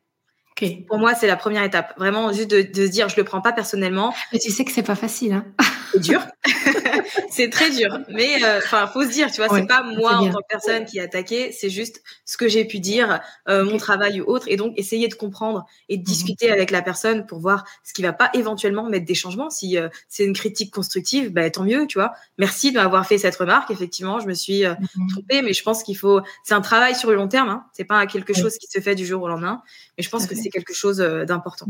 Okay. 0.53 0.85
Pour 0.89 0.99
moi, 0.99 1.15
c'est 1.15 1.27
la 1.27 1.37
première 1.37 1.63
étape. 1.63 1.95
Vraiment, 1.97 2.33
juste 2.33 2.51
de, 2.51 2.63
de, 2.63 2.87
se 2.87 2.91
dire, 2.91 3.09
je 3.09 3.17
le 3.17 3.25
prends 3.25 3.41
pas 3.41 3.53
personnellement. 3.53 4.13
Mais 4.33 4.39
tu 4.39 4.51
sais 4.51 4.65
que 4.65 4.73
c'est 4.73 4.83
pas 4.83 4.95
facile. 4.95 5.33
Hein 5.33 5.45
c'est 5.93 6.01
dur. 6.01 6.21
c'est 7.31 7.51
très 7.51 7.71
dur. 7.71 7.99
Mais 8.09 8.43
euh, 8.45 8.59
enfin, 8.59 8.87
faut 8.87 9.03
se 9.03 9.09
dire, 9.09 9.31
tu 9.31 9.43
vois, 9.43 9.55
c'est 9.55 9.67
pas 9.67 9.83
moi 9.83 10.17
en 10.17 10.31
tant 10.31 10.39
que 10.39 10.47
personne 10.49 10.85
qui 10.85 11.01
a 11.01 11.05
attaqué, 11.05 11.53
c'est 11.53 11.71
juste 11.71 12.03
ce 12.25 12.37
que 12.37 12.49
j'ai 12.49 12.65
pu 12.65 12.81
dire, 12.81 13.21
euh, 13.49 13.65
mon 13.65 13.77
travail 13.77 14.21
ou 14.21 14.25
autre. 14.25 14.47
Et 14.49 14.57
donc, 14.57 14.73
essayer 14.77 15.09
de 15.09 15.15
comprendre 15.15 15.67
et 15.89 15.97
de 15.97 16.03
mhm. 16.03 16.07
discuter 16.07 16.51
avec 16.51 16.71
la 16.71 16.83
personne 16.83 17.27
pour 17.27 17.41
voir 17.41 17.65
ce 17.85 17.93
qui 17.93 18.03
va 18.03 18.13
pas 18.13 18.31
éventuellement 18.35 18.89
mettre 18.89 19.07
des 19.07 19.15
changements. 19.15 19.51
Si 19.51 19.77
euh, 19.77 19.89
c'est 20.09 20.25
une 20.25 20.35
critique 20.35 20.73
constructive, 20.73 21.33
bah, 21.33 21.49
tant 21.51 21.65
mieux, 21.65 21.87
tu 21.87 21.99
vois. 21.99 22.13
Merci 22.39 22.73
de 22.73 22.77
m'avoir 22.77 23.07
fait 23.07 23.19
cette 23.19 23.37
remarque. 23.37 23.71
Effectivement, 23.71 24.21
je 24.21 24.27
me 24.27 24.35
suis 24.35 24.65
euh, 24.65 24.75
mhm. 24.97 25.09
trompée, 25.09 25.43
mais 25.43 25.53
je 25.53 25.63
pense 25.63 25.83
qu'il 25.83 25.97
faut. 25.97 26.21
C'est 26.45 26.55
un 26.55 26.61
travail 26.61 26.95
sur 26.95 27.11
le 27.11 27.17
long 27.17 27.29
terme. 27.29 27.49
Hein. 27.49 27.65
C'est 27.73 27.85
pas 27.85 28.07
quelque 28.07 28.35
chose 28.35 28.57
qui 28.59 28.67
se 28.67 28.81
fait 28.81 28.95
du 28.95 29.07
jour 29.07 29.23
au 29.23 29.29
lendemain. 29.29 29.63
Mais 29.97 30.05
je 30.05 30.11
pense 30.11 30.27
que 30.27 30.35
c'est 30.35 30.50
quelque 30.51 30.75
chose 30.75 30.99
d'important. 30.99 31.69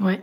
Ouais. 0.00 0.22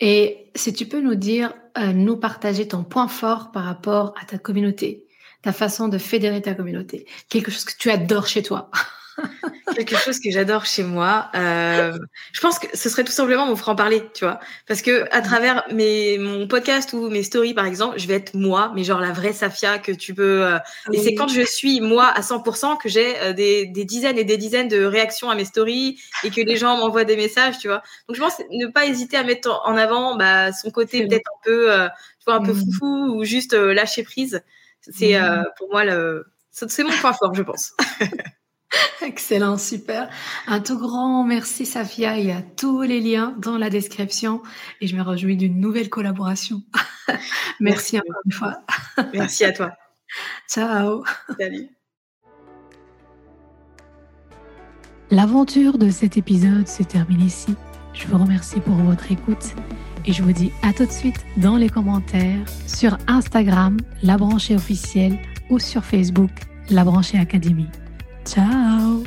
Et 0.00 0.50
si 0.54 0.72
tu 0.72 0.86
peux 0.86 1.00
nous 1.00 1.14
dire, 1.14 1.54
euh, 1.78 1.92
nous 1.92 2.16
partager 2.16 2.66
ton 2.68 2.84
point 2.84 3.08
fort 3.08 3.52
par 3.52 3.64
rapport 3.64 4.14
à 4.20 4.24
ta 4.24 4.38
communauté, 4.38 5.06
ta 5.42 5.52
façon 5.52 5.88
de 5.88 5.98
fédérer 5.98 6.42
ta 6.42 6.54
communauté, 6.54 7.06
quelque 7.28 7.50
chose 7.50 7.64
que 7.64 7.76
tu 7.78 7.90
adores 7.90 8.26
chez 8.26 8.42
toi. 8.42 8.70
quelque 9.74 9.96
chose 9.96 10.18
que 10.20 10.30
j'adore 10.30 10.64
chez 10.64 10.82
moi. 10.82 11.30
Euh, 11.34 11.96
je 12.32 12.40
pense 12.40 12.58
que 12.58 12.66
ce 12.76 12.88
serait 12.88 13.04
tout 13.04 13.12
simplement 13.12 13.46
mon 13.46 13.56
franc-parler, 13.56 14.02
tu 14.14 14.24
vois. 14.24 14.40
Parce 14.66 14.82
que 14.82 15.06
à 15.10 15.20
travers 15.20 15.64
mes, 15.72 16.18
mon 16.18 16.46
podcast 16.46 16.92
ou 16.92 17.08
mes 17.08 17.22
stories, 17.22 17.54
par 17.54 17.66
exemple, 17.66 17.98
je 17.98 18.06
vais 18.06 18.14
être 18.14 18.34
moi, 18.34 18.72
mais 18.74 18.84
genre 18.84 19.00
la 19.00 19.12
vraie 19.12 19.32
Safia 19.32 19.78
que 19.78 19.92
tu 19.92 20.14
peux... 20.14 20.44
Euh, 20.46 20.58
et 20.92 20.98
c'est 20.98 21.14
quand 21.14 21.28
je 21.28 21.42
suis 21.42 21.80
moi 21.80 22.06
à 22.06 22.20
100% 22.20 22.78
que 22.78 22.88
j'ai 22.88 23.18
euh, 23.20 23.32
des, 23.32 23.66
des, 23.66 23.84
dizaines 23.84 24.18
et 24.18 24.24
des 24.24 24.36
dizaines 24.36 24.68
de 24.68 24.84
réactions 24.84 25.30
à 25.30 25.34
mes 25.34 25.44
stories 25.44 26.00
et 26.24 26.30
que 26.30 26.40
les 26.40 26.56
gens 26.56 26.76
m'envoient 26.76 27.04
des 27.04 27.16
messages, 27.16 27.58
tu 27.58 27.68
vois. 27.68 27.82
Donc 28.08 28.16
je 28.16 28.20
pense 28.20 28.40
ne 28.50 28.66
pas 28.66 28.86
hésiter 28.86 29.16
à 29.16 29.24
mettre 29.24 29.62
en 29.64 29.76
avant 29.76 30.16
bah, 30.16 30.52
son 30.52 30.70
côté 30.70 31.06
peut-être 31.06 31.28
un 31.28 31.40
peu, 31.44 31.72
euh, 31.72 31.88
tu 32.18 32.24
vois, 32.26 32.34
un 32.34 32.42
peu 32.42 32.52
mmh. 32.52 32.64
foufou 32.64 33.16
ou 33.16 33.24
juste 33.24 33.54
lâcher 33.54 34.02
prise. 34.02 34.42
C'est 34.80 35.20
mmh. 35.20 35.44
pour 35.58 35.70
moi 35.70 35.84
le... 35.84 36.26
C'est 36.50 36.84
mon 36.84 36.90
point 36.90 37.14
fort, 37.14 37.34
je 37.34 37.42
pense. 37.42 37.72
Excellent, 39.02 39.58
super. 39.58 40.08
Un 40.46 40.60
tout 40.60 40.78
grand 40.78 41.24
merci 41.24 41.66
Safia. 41.66 42.18
Il 42.18 42.26
y 42.26 42.30
a 42.30 42.42
tous 42.42 42.82
les 42.82 43.00
liens 43.00 43.34
dans 43.38 43.58
la 43.58 43.70
description 43.70 44.42
et 44.80 44.86
je 44.86 44.96
me 44.96 45.02
réjouis 45.02 45.36
d'une 45.36 45.60
nouvelle 45.60 45.90
collaboration. 45.90 46.62
merci, 47.08 47.20
merci 47.60 47.98
encore 47.98 48.22
une 48.24 48.32
fois. 48.32 48.62
Merci 49.14 49.44
à 49.44 49.52
toi. 49.52 49.72
Ciao. 50.48 51.04
Salut. 51.38 51.68
L'aventure 55.10 55.78
de 55.78 55.90
cet 55.90 56.16
épisode 56.16 56.68
se 56.68 56.82
termine 56.82 57.22
ici. 57.22 57.54
Je 57.92 58.06
vous 58.06 58.18
remercie 58.18 58.60
pour 58.60 58.74
votre 58.74 59.10
écoute 59.10 59.54
et 60.06 60.12
je 60.12 60.22
vous 60.22 60.32
dis 60.32 60.52
à 60.62 60.72
tout 60.72 60.86
de 60.86 60.90
suite 60.90 61.24
dans 61.36 61.56
les 61.56 61.68
commentaires 61.68 62.44
sur 62.66 62.96
Instagram, 63.06 63.76
La 64.02 64.16
Branchée 64.16 64.54
officielle 64.54 65.18
ou 65.50 65.58
sur 65.58 65.84
Facebook, 65.84 66.30
La 66.70 66.84
Branchée 66.84 67.18
Académie. 67.18 67.68
Ciao 68.24 69.02